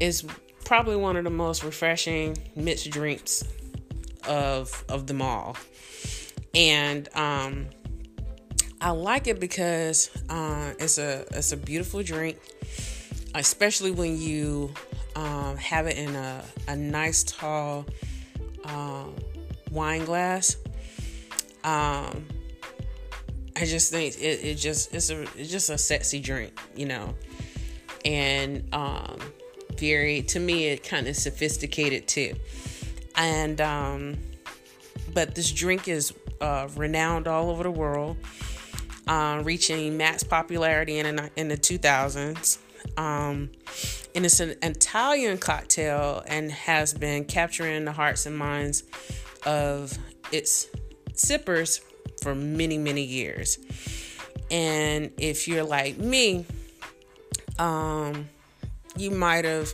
is 0.00 0.24
probably 0.64 0.96
one 0.96 1.16
of 1.16 1.24
the 1.24 1.30
most 1.30 1.62
refreshing 1.62 2.36
mixed 2.54 2.90
drinks 2.90 3.44
of 4.26 4.84
of 4.88 5.06
them 5.06 5.22
all. 5.22 5.56
And 6.54 7.08
um, 7.14 7.66
I 8.80 8.90
like 8.90 9.26
it 9.26 9.40
because 9.40 10.10
uh, 10.28 10.72
it's 10.78 10.98
a 10.98 11.24
it's 11.32 11.52
a 11.52 11.56
beautiful 11.56 12.02
drink, 12.02 12.38
especially 13.34 13.90
when 13.90 14.18
you 14.18 14.72
um, 15.14 15.56
have 15.56 15.86
it 15.86 15.96
in 15.96 16.14
a, 16.14 16.42
a 16.68 16.76
nice 16.76 17.22
tall 17.24 17.86
uh, 18.64 19.04
wine 19.70 20.04
glass. 20.04 20.56
Um, 21.64 22.26
I 23.56 23.64
just 23.64 23.90
think 23.90 24.16
it, 24.18 24.44
it 24.44 24.54
just 24.56 24.94
it's 24.94 25.10
a 25.10 25.22
it's 25.22 25.50
just 25.50 25.70
a 25.70 25.78
sexy 25.78 26.20
drink, 26.20 26.58
you 26.76 26.86
know, 26.86 27.14
and 28.04 28.62
um, 28.74 29.18
very 29.78 30.22
to 30.22 30.38
me 30.38 30.66
it 30.66 30.84
kind 30.84 31.08
of 31.08 31.16
sophisticated 31.16 32.06
too, 32.06 32.34
and 33.16 33.60
um, 33.62 34.18
but 35.14 35.34
this 35.34 35.50
drink 35.50 35.88
is 35.88 36.12
uh, 36.40 36.68
renowned 36.76 37.26
all 37.26 37.48
over 37.50 37.62
the 37.62 37.70
world, 37.70 38.18
uh, 39.06 39.40
reaching 39.42 39.96
max 39.96 40.22
popularity 40.22 40.98
in 40.98 41.16
the, 41.16 41.30
in 41.36 41.48
the 41.48 41.56
2000s. 41.56 42.58
Um, 42.98 43.50
and 44.14 44.24
it's 44.24 44.40
an 44.40 44.56
Italian 44.62 45.38
cocktail 45.38 46.22
and 46.26 46.50
has 46.52 46.94
been 46.94 47.24
capturing 47.24 47.84
the 47.84 47.92
hearts 47.92 48.26
and 48.26 48.36
minds 48.36 48.84
of 49.44 49.96
its 50.32 50.68
sippers 51.14 51.80
for 52.22 52.34
many, 52.34 52.78
many 52.78 53.02
years. 53.02 53.58
And 54.50 55.10
if 55.18 55.48
you're 55.48 55.64
like 55.64 55.98
me, 55.98 56.46
um, 57.58 58.28
you 58.96 59.10
might 59.10 59.44
have 59.44 59.72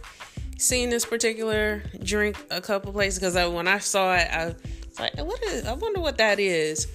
seen 0.59 0.91
this 0.91 1.05
particular 1.05 1.83
drink 2.03 2.37
a 2.51 2.61
couple 2.61 2.93
places 2.93 3.19
because 3.19 3.53
when 3.53 3.69
I 3.69 3.79
saw 3.79 4.15
it, 4.15 4.29
I 4.31 4.47
was 4.47 5.01
like, 5.01 5.17
"What 5.19 5.43
is? 5.43 5.67
I 5.67 5.73
wonder 5.75 6.01
what 6.01 6.19
that 6.19 6.39
is." 6.41 6.87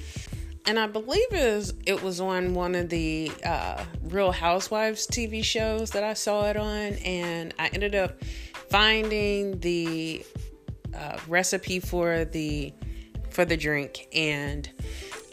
And 0.65 0.77
I 0.77 0.87
believe 0.87 1.31
it 1.31 1.55
was, 1.55 1.73
it 1.85 2.03
was 2.03 2.19
on 2.19 2.53
one 2.53 2.75
of 2.75 2.89
the 2.89 3.31
uh, 3.45 3.85
Real 4.03 4.33
Housewives 4.33 5.07
TV 5.07 5.41
shows 5.41 5.91
that 5.91 6.03
I 6.03 6.13
saw 6.13 6.49
it 6.49 6.57
on, 6.57 6.93
and 7.05 7.53
I 7.57 7.67
ended 7.67 7.95
up 7.95 8.21
finding 8.69 9.59
the 9.59 10.25
uh, 10.93 11.17
recipe 11.27 11.79
for 11.79 12.25
the 12.25 12.73
for 13.29 13.45
the 13.45 13.55
drink 13.55 14.07
and 14.13 14.69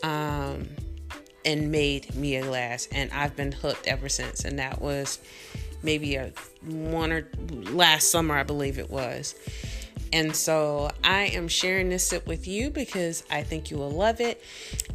um, 0.05 0.69
and 1.47 1.73
made 1.73 2.15
me 2.15 2.37
a 2.37 2.43
glass, 2.43 2.87
and 2.93 3.11
I've 3.11 3.35
been 3.35 3.53
hooked 3.53 3.87
ever 3.87 4.09
since. 4.09 4.45
And 4.45 4.59
that 4.59 4.81
was 4.81 5.19
maybe 5.83 6.17
a 6.17 6.33
one 6.63 7.11
or 7.11 7.29
last 7.43 8.11
summer, 8.11 8.37
I 8.37 8.43
believe 8.43 8.79
it 8.79 8.91
was. 8.91 9.35
And 10.13 10.37
so 10.37 10.91
I 11.03 11.25
am 11.29 11.49
sharing 11.49 11.89
this 11.89 12.07
sip 12.07 12.27
with 12.27 12.47
you 12.47 12.71
because 12.71 13.25
I 13.31 13.43
think 13.43 13.71
you 13.71 13.79
will 13.79 13.91
love 13.91 14.21
it. 14.21 14.45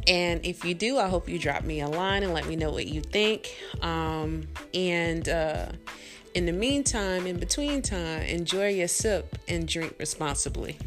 And 0.06 0.44
if 0.46 0.64
you 0.64 0.74
do, 0.74 0.96
I 0.96 1.08
hope 1.08 1.28
you 1.28 1.38
drop 1.38 1.62
me 1.62 1.80
a 1.80 1.88
line 1.88 2.22
and 2.22 2.32
let 2.32 2.46
me 2.46 2.56
know 2.56 2.70
what 2.70 2.86
you 2.86 3.02
think. 3.02 3.54
Um, 3.82 4.48
and 4.72 5.28
uh, 5.28 5.66
in 6.34 6.46
the 6.46 6.52
meantime, 6.52 7.26
in 7.26 7.38
between 7.38 7.82
time, 7.82 8.22
enjoy 8.22 8.68
your 8.68 8.88
sip 8.88 9.36
and 9.46 9.68
drink 9.68 9.96
responsibly. 9.98 10.78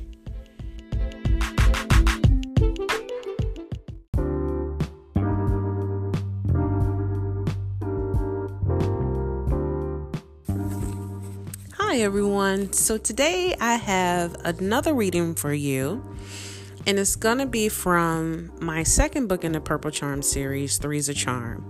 Hi, 11.94 12.00
everyone. 12.00 12.74
So, 12.74 12.98
today 12.98 13.56
I 13.62 13.76
have 13.76 14.36
another 14.46 14.96
reading 14.96 15.36
for 15.36 15.54
you, 15.54 16.04
and 16.88 16.98
it's 16.98 17.16
going 17.16 17.38
to 17.38 17.46
be 17.46 17.70
from 17.70 18.52
my 18.60 18.82
second 18.82 19.28
book 19.28 19.44
in 19.44 19.52
the 19.52 19.62
Purple 19.62 19.92
Charm 19.92 20.24
series, 20.24 20.80
Three's 20.80 21.08
a 21.08 21.14
Charm. 21.14 21.64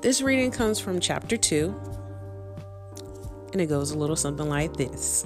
This 0.00 0.20
reading 0.20 0.50
comes 0.50 0.80
from 0.80 0.98
chapter 0.98 1.36
2, 1.36 1.72
and 3.52 3.60
it 3.60 3.66
goes 3.66 3.92
a 3.92 3.96
little 3.96 4.16
something 4.16 4.48
like 4.48 4.76
this. 4.76 5.24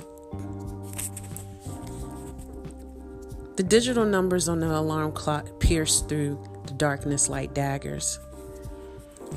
The 3.56 3.64
digital 3.66 4.04
numbers 4.04 4.50
on 4.50 4.60
the 4.60 4.70
alarm 4.70 5.12
clock 5.12 5.58
pierce 5.58 6.02
through 6.02 6.38
the 6.66 6.74
darkness 6.74 7.30
like 7.30 7.54
daggers 7.54 8.18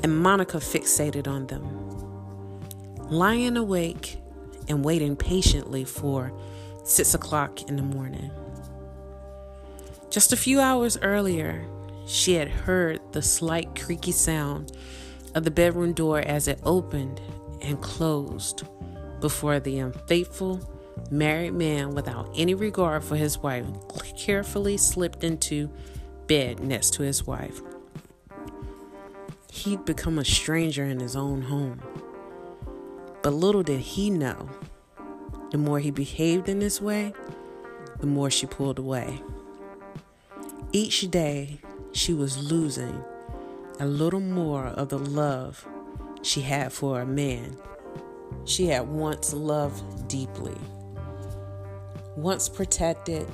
and 0.02 0.18
Monica 0.18 0.58
fixated 0.58 1.26
on 1.26 1.46
them. 1.46 1.64
Lying 3.10 3.56
awake 3.56 4.18
and 4.68 4.84
waiting 4.84 5.16
patiently 5.16 5.84
for 5.84 6.32
six 6.84 7.14
o'clock 7.14 7.68
in 7.68 7.76
the 7.76 7.82
morning. 7.82 8.30
Just 10.10 10.32
a 10.32 10.36
few 10.36 10.60
hours 10.60 10.98
earlier, 11.02 11.66
she 12.06 12.34
had 12.34 12.48
heard 12.48 13.00
the 13.12 13.22
slight 13.22 13.78
creaky 13.78 14.12
sound 14.12 14.72
of 15.34 15.44
the 15.44 15.50
bedroom 15.50 15.92
door 15.92 16.20
as 16.20 16.48
it 16.48 16.60
opened 16.64 17.20
and 17.60 17.80
closed 17.82 18.62
before 19.20 19.60
the 19.60 19.78
unfaithful 19.78 20.60
married 21.10 21.54
man, 21.54 21.94
without 21.94 22.30
any 22.36 22.54
regard 22.54 23.04
for 23.04 23.16
his 23.16 23.38
wife, 23.38 23.66
carefully 24.16 24.76
slipped 24.76 25.24
into 25.24 25.70
bed 26.26 26.60
next 26.60 26.94
to 26.94 27.02
his 27.02 27.26
wife 27.26 27.60
he'd 29.50 29.84
become 29.84 30.18
a 30.18 30.24
stranger 30.24 30.84
in 30.84 31.00
his 31.00 31.16
own 31.16 31.42
home. 31.42 31.80
But 33.22 33.30
little 33.30 33.62
did 33.62 33.80
he 33.80 34.10
know, 34.10 34.48
the 35.50 35.58
more 35.58 35.78
he 35.78 35.90
behaved 35.90 36.48
in 36.48 36.58
this 36.58 36.80
way, 36.80 37.12
the 38.00 38.06
more 38.06 38.30
she 38.30 38.46
pulled 38.46 38.78
away. 38.78 39.22
Each 40.72 41.10
day, 41.10 41.60
she 41.92 42.12
was 42.12 42.50
losing 42.50 43.02
a 43.80 43.86
little 43.86 44.20
more 44.20 44.66
of 44.66 44.88
the 44.88 44.98
love 44.98 45.66
she 46.22 46.42
had 46.42 46.72
for 46.72 47.00
a 47.00 47.06
man 47.06 47.56
she 48.44 48.66
had 48.66 48.88
once 48.88 49.32
loved 49.32 50.08
deeply, 50.08 50.56
once 52.16 52.48
protected, 52.48 53.26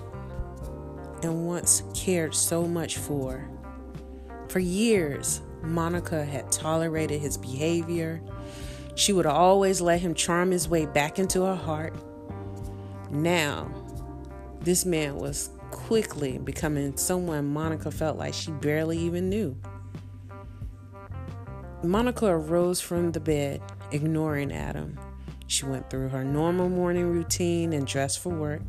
and 1.22 1.46
once 1.46 1.82
cared 1.94 2.34
so 2.34 2.66
much 2.66 2.98
for. 2.98 3.48
For 4.48 4.58
years, 4.58 5.40
Monica 5.66 6.24
had 6.24 6.50
tolerated 6.50 7.20
his 7.20 7.36
behavior. 7.36 8.20
She 8.94 9.12
would 9.12 9.26
always 9.26 9.80
let 9.80 10.00
him 10.00 10.14
charm 10.14 10.50
his 10.50 10.68
way 10.68 10.86
back 10.86 11.18
into 11.18 11.42
her 11.42 11.56
heart. 11.56 11.94
Now, 13.10 13.70
this 14.60 14.84
man 14.84 15.16
was 15.16 15.50
quickly 15.70 16.38
becoming 16.38 16.96
someone 16.96 17.52
Monica 17.52 17.90
felt 17.90 18.16
like 18.16 18.34
she 18.34 18.50
barely 18.52 18.98
even 18.98 19.28
knew. 19.28 19.56
Monica 21.82 22.26
arose 22.26 22.80
from 22.80 23.12
the 23.12 23.20
bed, 23.20 23.60
ignoring 23.90 24.52
Adam. 24.52 24.98
She 25.46 25.66
went 25.66 25.90
through 25.90 26.08
her 26.08 26.24
normal 26.24 26.68
morning 26.68 27.06
routine 27.10 27.72
and 27.72 27.86
dressed 27.86 28.20
for 28.20 28.30
work. 28.30 28.62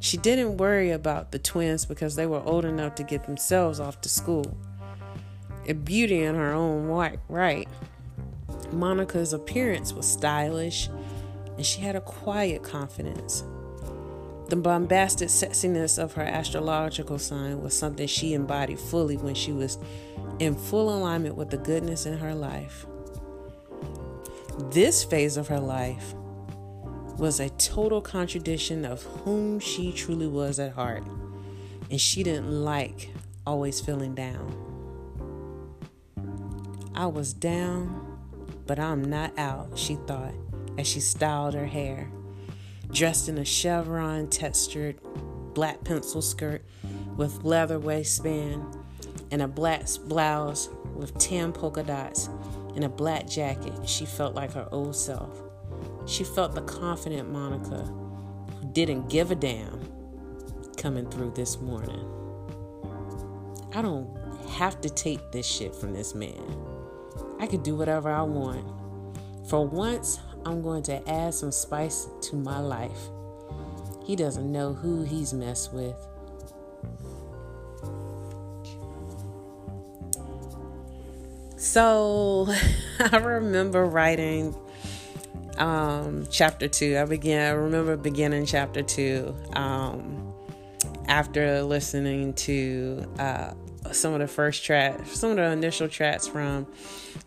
She 0.00 0.16
didn't 0.16 0.58
worry 0.58 0.92
about 0.92 1.32
the 1.32 1.40
twins 1.40 1.84
because 1.84 2.14
they 2.14 2.26
were 2.26 2.40
old 2.40 2.64
enough 2.64 2.94
to 2.96 3.02
get 3.02 3.24
themselves 3.26 3.80
off 3.80 4.00
to 4.02 4.08
school 4.08 4.56
a 5.68 5.74
beauty 5.74 6.22
in 6.22 6.34
her 6.34 6.52
own 6.52 6.86
right. 7.28 7.68
Monica's 8.72 9.32
appearance 9.32 9.92
was 9.92 10.06
stylish 10.06 10.88
and 11.56 11.64
she 11.64 11.80
had 11.80 11.94
a 11.94 12.00
quiet 12.00 12.62
confidence. 12.62 13.44
The 14.48 14.56
bombastic 14.56 15.28
sexiness 15.28 16.02
of 16.02 16.14
her 16.14 16.22
astrological 16.22 17.18
sign 17.18 17.60
was 17.60 17.78
something 17.78 18.06
she 18.06 18.32
embodied 18.32 18.80
fully 18.80 19.18
when 19.18 19.34
she 19.34 19.52
was 19.52 19.76
in 20.38 20.54
full 20.54 20.96
alignment 20.96 21.34
with 21.34 21.50
the 21.50 21.58
goodness 21.58 22.06
in 22.06 22.16
her 22.16 22.34
life. 22.34 22.86
This 24.70 25.04
phase 25.04 25.36
of 25.36 25.48
her 25.48 25.60
life 25.60 26.14
was 27.18 27.40
a 27.40 27.50
total 27.50 28.00
contradiction 28.00 28.84
of 28.84 29.02
whom 29.02 29.60
she 29.60 29.92
truly 29.92 30.28
was 30.28 30.58
at 30.58 30.72
heart, 30.72 31.04
and 31.90 32.00
she 32.00 32.22
didn't 32.22 32.50
like 32.64 33.10
always 33.46 33.80
feeling 33.80 34.14
down. 34.14 34.67
I 36.94 37.06
was 37.06 37.32
down, 37.32 38.18
but 38.66 38.78
I'm 38.78 39.02
not 39.04 39.38
out, 39.38 39.78
she 39.78 39.96
thought 40.06 40.34
as 40.78 40.86
she 40.86 41.00
styled 41.00 41.54
her 41.54 41.66
hair. 41.66 42.10
Dressed 42.92 43.28
in 43.28 43.36
a 43.38 43.44
chevron 43.44 44.28
textured 44.28 44.96
black 45.52 45.84
pencil 45.84 46.22
skirt 46.22 46.64
with 47.16 47.44
leather 47.44 47.78
waistband 47.78 48.64
and 49.30 49.42
a 49.42 49.48
black 49.48 49.86
blouse 50.06 50.70
with 50.94 51.16
tan 51.18 51.52
polka 51.52 51.82
dots 51.82 52.30
and 52.74 52.84
a 52.84 52.88
black 52.88 53.28
jacket, 53.28 53.88
she 53.88 54.06
felt 54.06 54.34
like 54.34 54.52
her 54.52 54.68
old 54.70 54.94
self. 54.94 55.42
She 56.06 56.24
felt 56.24 56.54
the 56.54 56.62
confident 56.62 57.30
Monica 57.30 57.82
who 57.82 58.72
didn't 58.72 59.10
give 59.10 59.30
a 59.30 59.34
damn 59.34 59.80
coming 60.76 61.10
through 61.10 61.32
this 61.34 61.60
morning. 61.60 62.06
I 63.74 63.82
don't 63.82 64.16
have 64.50 64.80
to 64.80 64.88
take 64.88 65.32
this 65.32 65.46
shit 65.46 65.74
from 65.74 65.92
this 65.92 66.14
man. 66.14 66.67
I 67.38 67.46
could 67.46 67.62
do 67.62 67.76
whatever 67.76 68.10
I 68.10 68.22
want. 68.22 68.66
For 69.48 69.66
once, 69.66 70.20
I'm 70.44 70.62
going 70.62 70.82
to 70.84 71.08
add 71.08 71.34
some 71.34 71.52
spice 71.52 72.08
to 72.22 72.36
my 72.36 72.58
life. 72.58 73.08
He 74.04 74.16
doesn't 74.16 74.50
know 74.50 74.72
who 74.72 75.02
he's 75.02 75.32
messed 75.32 75.72
with. 75.72 75.96
So 81.56 82.46
I 83.12 83.16
remember 83.18 83.84
writing 83.84 84.54
um, 85.58 86.26
chapter 86.30 86.68
two. 86.68 86.96
I 86.96 87.04
began. 87.04 87.50
I 87.50 87.50
remember 87.50 87.96
beginning 87.96 88.46
chapter 88.46 88.82
two 88.82 89.34
um, 89.54 90.32
after 91.08 91.62
listening 91.62 92.32
to 92.34 93.04
uh, 93.18 93.52
some 93.92 94.14
of 94.14 94.20
the 94.20 94.28
first 94.28 94.64
tracks, 94.64 95.18
some 95.18 95.30
of 95.30 95.36
the 95.36 95.50
initial 95.50 95.88
tracks 95.88 96.26
from 96.26 96.66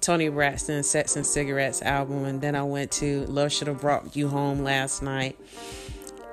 Toni 0.02 0.30
Braxton's 0.30 0.90
Sex 0.90 1.16
and 1.16 1.26
Cigarettes 1.26 1.84
album, 1.84 2.26
and 2.26 2.42
then 2.42 2.56
I 2.56 2.64
went 2.64 2.92
to 2.94 3.24
Love 3.28 3.52
Should 3.52 3.68
Have 3.68 3.82
Brought 3.82 4.16
You 4.16 4.28
Home 4.28 4.64
last 4.64 5.04
night. 5.04 5.38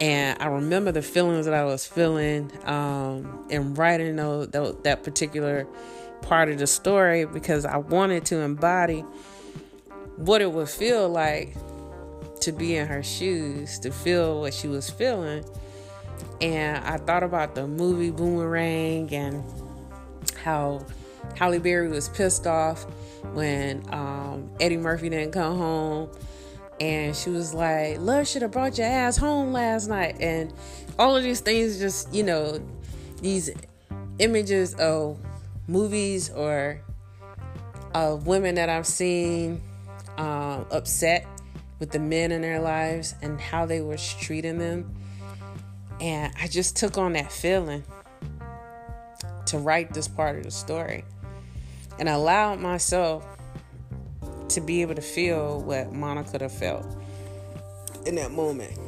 And 0.01 0.41
I 0.41 0.47
remember 0.47 0.91
the 0.91 1.03
feelings 1.03 1.45
that 1.45 1.55
I 1.55 1.65
was 1.65 1.87
feeling 1.87 2.51
um, 2.65 3.47
in 3.51 3.75
writing 3.75 4.17
those, 4.17 4.49
that 4.49 5.03
particular 5.03 5.67
part 6.23 6.49
of 6.49 6.59
the 6.59 6.67
story 6.67 7.27
because 7.27 7.67
I 7.67 7.77
wanted 7.77 8.25
to 8.27 8.39
embody 8.39 9.05
what 10.17 10.41
it 10.41 10.51
would 10.51 10.69
feel 10.69 11.09
like 11.09 11.55
to 12.41 12.53
be 12.53 12.77
in 12.77 12.87
her 12.87 13.03
shoes, 13.03 13.79
to 13.81 13.91
feel 13.91 14.41
what 14.41 14.55
she 14.55 14.69
was 14.69 14.89
feeling. 14.89 15.45
And 16.41 16.83
I 16.85 16.97
thought 16.97 17.23
about 17.23 17.55
the 17.55 17.67
movie 17.67 18.11
Boomerang 18.11 19.13
and 19.13 19.45
how 20.37 20.87
Halle 21.37 21.59
Berry 21.59 21.89
was 21.89 22.09
pissed 22.09 22.47
off 22.47 22.87
when 23.33 23.83
um, 23.93 24.51
Eddie 24.61 24.77
Murphy 24.77 25.09
didn't 25.09 25.33
come 25.33 25.57
home. 25.57 26.11
And 26.81 27.15
she 27.17 27.31
was 27.31 27.53
like, 27.55 27.99
Love 27.99 28.29
should 28.29 28.43
have 28.43 28.53
brought 28.53 28.79
your 28.79 28.87
ass 28.87 29.17
home 29.17 29.53
last 29.53 29.89
night. 29.89 30.17
And 30.21 30.53
all 30.99 31.17
of 31.17 31.23
these 31.23 31.41
things, 31.41 31.79
just, 31.79 32.13
you 32.15 32.23
know, 32.23 32.61
these 33.21 33.51
images 34.19 34.75
of 34.75 35.19
movies 35.67 36.31
or 36.31 36.81
of 37.95 38.27
women 38.27 38.55
that 38.57 38.69
I've 38.69 38.87
seen 38.87 39.61
um, 40.19 40.67
upset 40.71 41.27
with 41.79 41.91
the 41.91 41.99
men 41.99 42.33
in 42.33 42.43
their 42.43 42.61
lives 42.61 43.15
and 43.23 43.41
how 43.41 43.67
they 43.67 43.81
were 43.81 43.97
treating 43.97 44.59
them. 44.59 44.95
And 46.01 46.33
I 46.41 46.47
just 46.47 46.77
took 46.77 46.99
on 46.99 47.15
that 47.15 47.33
feeling 47.33 47.85
to 49.47 49.59
write 49.59 49.95
this 49.95 50.07
part 50.07 50.37
of 50.37 50.45
the 50.45 50.51
story 50.51 51.05
and 51.99 52.09
allowed 52.09 52.61
myself 52.61 53.27
to 54.49 54.61
be 54.61 54.83
able 54.83 54.95
to 54.95 55.03
feel 55.03 55.61
what 55.63 55.93
Monica 55.93 56.31
could 56.33 56.41
have 56.41 56.53
felt 56.53 56.87
in 58.07 58.15
that 58.17 58.31
moment. 58.31 58.79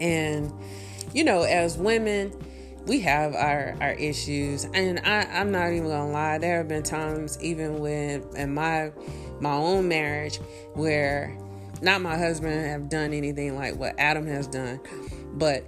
And, 0.00 0.52
you 1.12 1.24
know, 1.24 1.42
as 1.42 1.76
women, 1.76 2.32
we 2.86 3.00
have 3.00 3.34
our, 3.34 3.76
our 3.80 3.92
issues. 3.92 4.64
And 4.72 5.00
I, 5.00 5.22
I'm 5.24 5.52
not 5.52 5.72
even 5.72 5.88
gonna 5.88 6.10
lie, 6.10 6.38
there 6.38 6.58
have 6.58 6.68
been 6.68 6.82
times 6.82 7.40
even 7.42 7.78
when 7.78 8.24
in 8.36 8.54
my 8.54 8.92
my 9.40 9.52
own 9.54 9.88
marriage 9.88 10.36
where 10.74 11.36
not 11.80 12.02
my 12.02 12.16
husband 12.16 12.66
have 12.66 12.90
done 12.90 13.14
anything 13.14 13.56
like 13.56 13.76
what 13.76 13.94
Adam 13.98 14.26
has 14.26 14.46
done, 14.46 14.80
but 15.34 15.64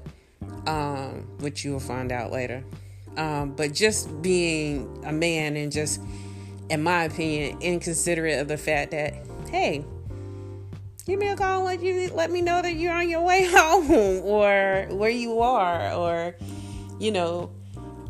um, 0.67 1.27
which 1.41 1.65
you 1.65 1.73
will 1.73 1.81
find 1.81 2.13
out 2.13 2.31
later. 2.31 2.65
Um, 3.17 3.53
but 3.53 3.73
just 3.73 4.23
being 4.23 5.03
a 5.05 5.13
man 5.13 5.57
and 5.57 5.71
just, 5.71 6.01
in 6.71 6.83
my 6.83 7.05
opinion, 7.05 7.61
inconsiderate 7.61 8.39
of 8.39 8.49
the 8.49 8.57
fact 8.57 8.93
that, 8.93 9.15
hey, 9.51 9.85
give 11.07 11.19
me 11.19 11.29
a 11.29 11.37
call, 11.37 11.65
let 11.65 11.83
you 11.83 12.11
let 12.15 12.31
me 12.31 12.41
know 12.41 12.63
that 12.63 12.75
you're 12.75 12.95
on 12.95 13.09
your 13.09 13.23
way 13.23 13.45
home 13.51 13.91
or 13.91 14.87
where 14.91 15.11
you 15.11 15.41
are, 15.41 15.93
or 15.93 16.37
you 16.99 17.11
know. 17.11 17.51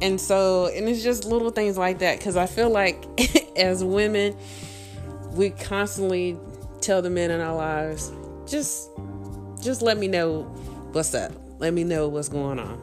And 0.00 0.20
so, 0.20 0.66
and 0.66 0.88
it's 0.88 1.02
just 1.02 1.24
little 1.24 1.50
things 1.50 1.78
like 1.78 2.00
that 2.00 2.18
because 2.18 2.36
I 2.36 2.46
feel 2.46 2.70
like 2.70 3.04
as 3.56 3.84
women, 3.84 4.36
we 5.32 5.50
constantly 5.50 6.38
tell 6.80 7.02
the 7.02 7.10
men 7.10 7.30
in 7.30 7.40
our 7.40 7.54
lives, 7.54 8.12
just, 8.46 8.90
just 9.62 9.80
let 9.80 9.96
me 9.96 10.08
know 10.08 10.42
what's 10.92 11.14
up. 11.14 11.32
Let 11.58 11.72
me 11.72 11.84
know 11.84 12.08
what's 12.08 12.28
going 12.28 12.58
on. 12.58 12.80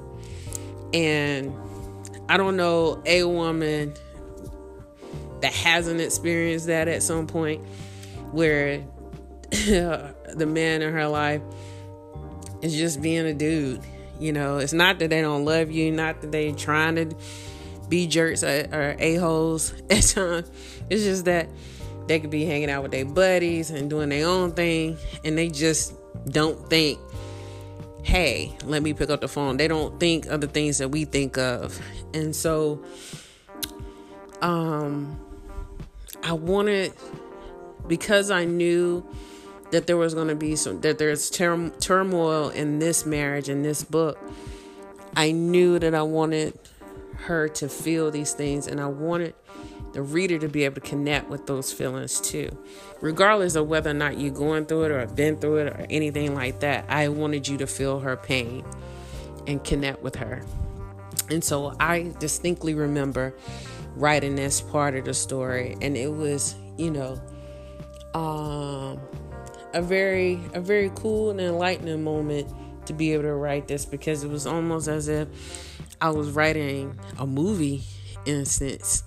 And 0.93 1.53
I 2.29 2.37
don't 2.37 2.55
know 2.55 3.01
a 3.05 3.23
woman 3.23 3.95
that 5.41 5.51
hasn't 5.51 5.99
experienced 5.99 6.67
that 6.67 6.87
at 6.87 7.01
some 7.01 7.27
point 7.27 7.65
where 8.31 8.83
the 9.49 10.45
man 10.47 10.83
in 10.83 10.93
her 10.93 11.07
life 11.07 11.41
is 12.61 12.75
just 12.75 13.01
being 13.01 13.25
a 13.25 13.33
dude. 13.33 13.81
You 14.19 14.31
know, 14.31 14.57
it's 14.57 14.73
not 14.73 14.99
that 14.99 15.09
they 15.09 15.21
don't 15.21 15.43
love 15.43 15.71
you, 15.71 15.91
not 15.91 16.21
that 16.21 16.31
they 16.31 16.51
trying 16.51 16.95
to 16.95 17.15
be 17.87 18.05
jerks 18.05 18.43
or, 18.43 18.95
a-holes 18.99 19.73
at 19.89 20.03
times. 20.03 20.51
It's 20.89 21.03
just 21.03 21.25
that 21.25 21.49
they 22.07 22.19
could 22.19 22.29
be 22.29 22.45
hanging 22.45 22.69
out 22.69 22.83
with 22.83 22.91
their 22.91 23.05
buddies 23.05 23.71
and 23.71 23.89
doing 23.89 24.09
their 24.09 24.27
own 24.27 24.51
thing 24.51 24.97
and 25.23 25.37
they 25.37 25.47
just 25.47 25.93
don't 26.27 26.69
think 26.69 26.99
hey, 28.03 28.55
let 28.63 28.81
me 28.83 28.93
pick 28.93 29.09
up 29.09 29.21
the 29.21 29.27
phone. 29.27 29.57
They 29.57 29.67
don't 29.67 29.99
think 29.99 30.25
of 30.27 30.41
the 30.41 30.47
things 30.47 30.77
that 30.79 30.89
we 30.89 31.05
think 31.05 31.37
of. 31.37 31.79
And 32.13 32.35
so 32.35 32.83
um 34.41 35.19
I 36.23 36.33
wanted 36.33 36.93
because 37.87 38.31
I 38.31 38.45
knew 38.45 39.05
that 39.71 39.87
there 39.87 39.97
was 39.97 40.13
going 40.13 40.27
to 40.27 40.35
be 40.35 40.55
some 40.55 40.81
that 40.81 40.97
there's 40.97 41.29
turmoil 41.29 42.49
in 42.49 42.79
this 42.79 43.05
marriage 43.05 43.49
in 43.49 43.63
this 43.63 43.83
book. 43.83 44.17
I 45.15 45.31
knew 45.31 45.79
that 45.79 45.93
I 45.93 46.03
wanted 46.03 46.57
her 47.25 47.47
to 47.49 47.67
feel 47.67 48.11
these 48.11 48.33
things 48.33 48.67
and 48.67 48.79
I 48.79 48.87
wanted 48.87 49.33
the 49.93 50.01
reader 50.01 50.37
to 50.39 50.47
be 50.47 50.65
able 50.65 50.75
to 50.75 50.81
connect 50.81 51.29
with 51.29 51.47
those 51.47 51.71
feelings 51.73 52.19
too. 52.21 52.49
Regardless 53.01 53.55
of 53.55 53.67
whether 53.67 53.89
or 53.89 53.93
not 53.95 54.19
you're 54.19 54.33
going 54.33 54.65
through 54.65 54.85
it 54.85 54.91
or 54.91 54.99
have 54.99 55.15
been 55.15 55.37
through 55.37 55.57
it 55.57 55.67
or 55.67 55.85
anything 55.89 56.35
like 56.35 56.59
that, 56.59 56.85
I 56.89 57.09
wanted 57.09 57.47
you 57.47 57.57
to 57.57 57.67
feel 57.67 57.99
her 57.99 58.17
pain 58.17 58.63
and 59.47 59.63
connect 59.63 60.01
with 60.03 60.15
her. 60.15 60.43
And 61.29 61.43
so 61.43 61.75
I 61.79 62.13
distinctly 62.19 62.73
remember 62.73 63.35
writing 63.95 64.35
this 64.35 64.61
part 64.61 64.95
of 64.95 65.05
the 65.05 65.13
story, 65.13 65.75
and 65.81 65.95
it 65.97 66.11
was, 66.11 66.55
you 66.77 66.91
know, 66.91 67.21
um, 68.13 68.99
a 69.73 69.81
very 69.81 70.39
a 70.53 70.61
very 70.61 70.91
cool 70.95 71.29
and 71.29 71.39
enlightening 71.39 72.03
moment 72.03 72.51
to 72.87 72.93
be 72.93 73.13
able 73.13 73.23
to 73.23 73.33
write 73.33 73.67
this 73.67 73.85
because 73.85 74.23
it 74.23 74.29
was 74.29 74.47
almost 74.47 74.87
as 74.87 75.07
if 75.07 75.27
I 76.01 76.09
was 76.09 76.31
writing 76.31 76.97
a 77.19 77.27
movie 77.27 77.83
in 78.25 78.37
a 78.37 78.45
sense 78.45 79.03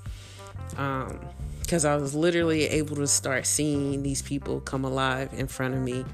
because 0.73 1.85
um, 1.85 1.93
I 1.93 1.97
was 1.97 2.15
literally 2.15 2.65
able 2.65 2.97
to 2.97 3.07
start 3.07 3.47
seeing 3.47 4.03
these 4.03 4.23
people 4.23 4.61
come 4.61 4.85
alive 4.85 5.31
in 5.33 5.47
front 5.47 5.75
of 5.75 5.81
me 5.81 6.05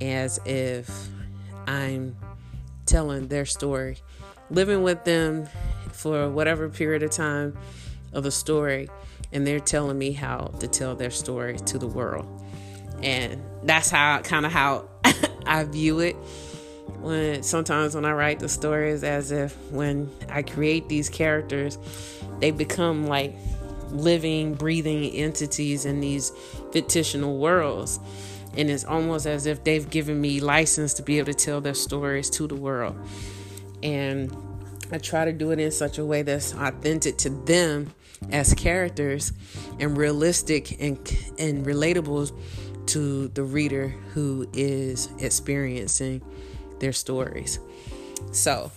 as 0.00 0.38
if 0.44 1.08
I'm 1.66 2.16
telling 2.84 3.28
their 3.28 3.44
story, 3.46 3.98
living 4.50 4.82
with 4.82 5.04
them 5.04 5.48
for 5.92 6.28
whatever 6.28 6.68
period 6.68 7.02
of 7.02 7.10
time 7.10 7.56
of 8.12 8.24
the 8.24 8.30
story, 8.30 8.88
and 9.32 9.46
they're 9.46 9.60
telling 9.60 9.98
me 9.98 10.12
how 10.12 10.52
to 10.60 10.68
tell 10.68 10.94
their 10.94 11.10
story 11.10 11.58
to 11.58 11.78
the 11.78 11.86
world. 11.86 12.26
And 13.02 13.42
that's 13.62 13.90
how 13.90 14.20
kind 14.20 14.46
of 14.46 14.52
how 14.52 14.88
I 15.46 15.64
view 15.64 16.00
it 16.00 16.16
when 17.00 17.42
sometimes 17.42 17.94
when 17.94 18.04
I 18.04 18.12
write 18.12 18.38
the 18.38 18.48
stories 18.48 19.04
as 19.04 19.30
if 19.30 19.56
when 19.70 20.10
I 20.28 20.42
create 20.42 20.88
these 20.88 21.08
characters, 21.08 21.78
they 22.40 22.50
become 22.50 23.06
like 23.06 23.34
living, 23.90 24.54
breathing 24.54 25.04
entities 25.04 25.84
in 25.84 26.00
these 26.00 26.32
fictional 26.72 27.38
worlds. 27.38 27.98
And 28.56 28.70
it's 28.70 28.84
almost 28.84 29.26
as 29.26 29.46
if 29.46 29.64
they've 29.64 29.88
given 29.88 30.20
me 30.20 30.40
license 30.40 30.94
to 30.94 31.02
be 31.02 31.18
able 31.18 31.32
to 31.32 31.34
tell 31.34 31.60
their 31.60 31.74
stories 31.74 32.30
to 32.30 32.46
the 32.46 32.54
world. 32.54 32.96
And 33.82 34.34
I 34.90 34.98
try 34.98 35.24
to 35.24 35.32
do 35.32 35.50
it 35.50 35.58
in 35.58 35.70
such 35.70 35.98
a 35.98 36.04
way 36.04 36.22
that's 36.22 36.54
authentic 36.54 37.18
to 37.18 37.30
them 37.30 37.92
as 38.30 38.54
characters 38.54 39.32
and 39.78 39.96
realistic 39.96 40.80
and, 40.80 40.96
and 41.38 41.66
relatable 41.66 42.32
to 42.86 43.28
the 43.28 43.42
reader 43.42 43.88
who 44.14 44.48
is 44.52 45.08
experiencing 45.18 46.22
their 46.78 46.92
stories. 46.92 47.58
So, 48.32 48.70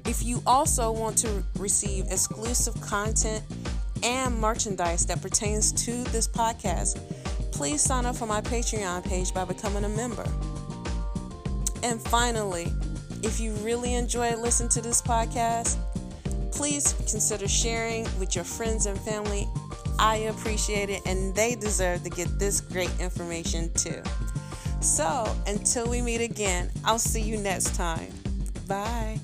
If 0.05 0.23
you 0.23 0.41
also 0.45 0.91
want 0.91 1.17
to 1.19 1.43
receive 1.57 2.05
exclusive 2.09 2.79
content 2.81 3.43
and 4.03 4.35
merchandise 4.39 5.05
that 5.05 5.21
pertains 5.21 5.71
to 5.85 6.03
this 6.05 6.27
podcast, 6.27 6.99
please 7.51 7.81
sign 7.81 8.05
up 8.05 8.15
for 8.15 8.25
my 8.25 8.41
Patreon 8.41 9.05
page 9.05 9.33
by 9.33 9.45
becoming 9.45 9.83
a 9.83 9.89
member. 9.89 10.25
And 11.83 12.01
finally, 12.01 12.71
if 13.23 13.39
you 13.39 13.53
really 13.55 13.93
enjoy 13.93 14.35
listening 14.35 14.69
to 14.69 14.81
this 14.81 15.01
podcast, 15.01 15.77
please 16.51 16.93
consider 17.09 17.47
sharing 17.47 18.03
with 18.19 18.35
your 18.35 18.43
friends 18.43 18.87
and 18.87 18.99
family. 18.99 19.47
I 19.99 20.15
appreciate 20.15 20.89
it, 20.89 21.01
and 21.05 21.35
they 21.35 21.55
deserve 21.55 22.03
to 22.03 22.09
get 22.09 22.39
this 22.39 22.59
great 22.59 22.91
information 22.99 23.71
too. 23.75 24.01
So 24.81 25.33
until 25.45 25.87
we 25.87 26.01
meet 26.01 26.21
again, 26.21 26.71
I'll 26.83 26.99
see 26.99 27.21
you 27.21 27.37
next 27.37 27.75
time. 27.75 28.11
Bye. 28.67 29.19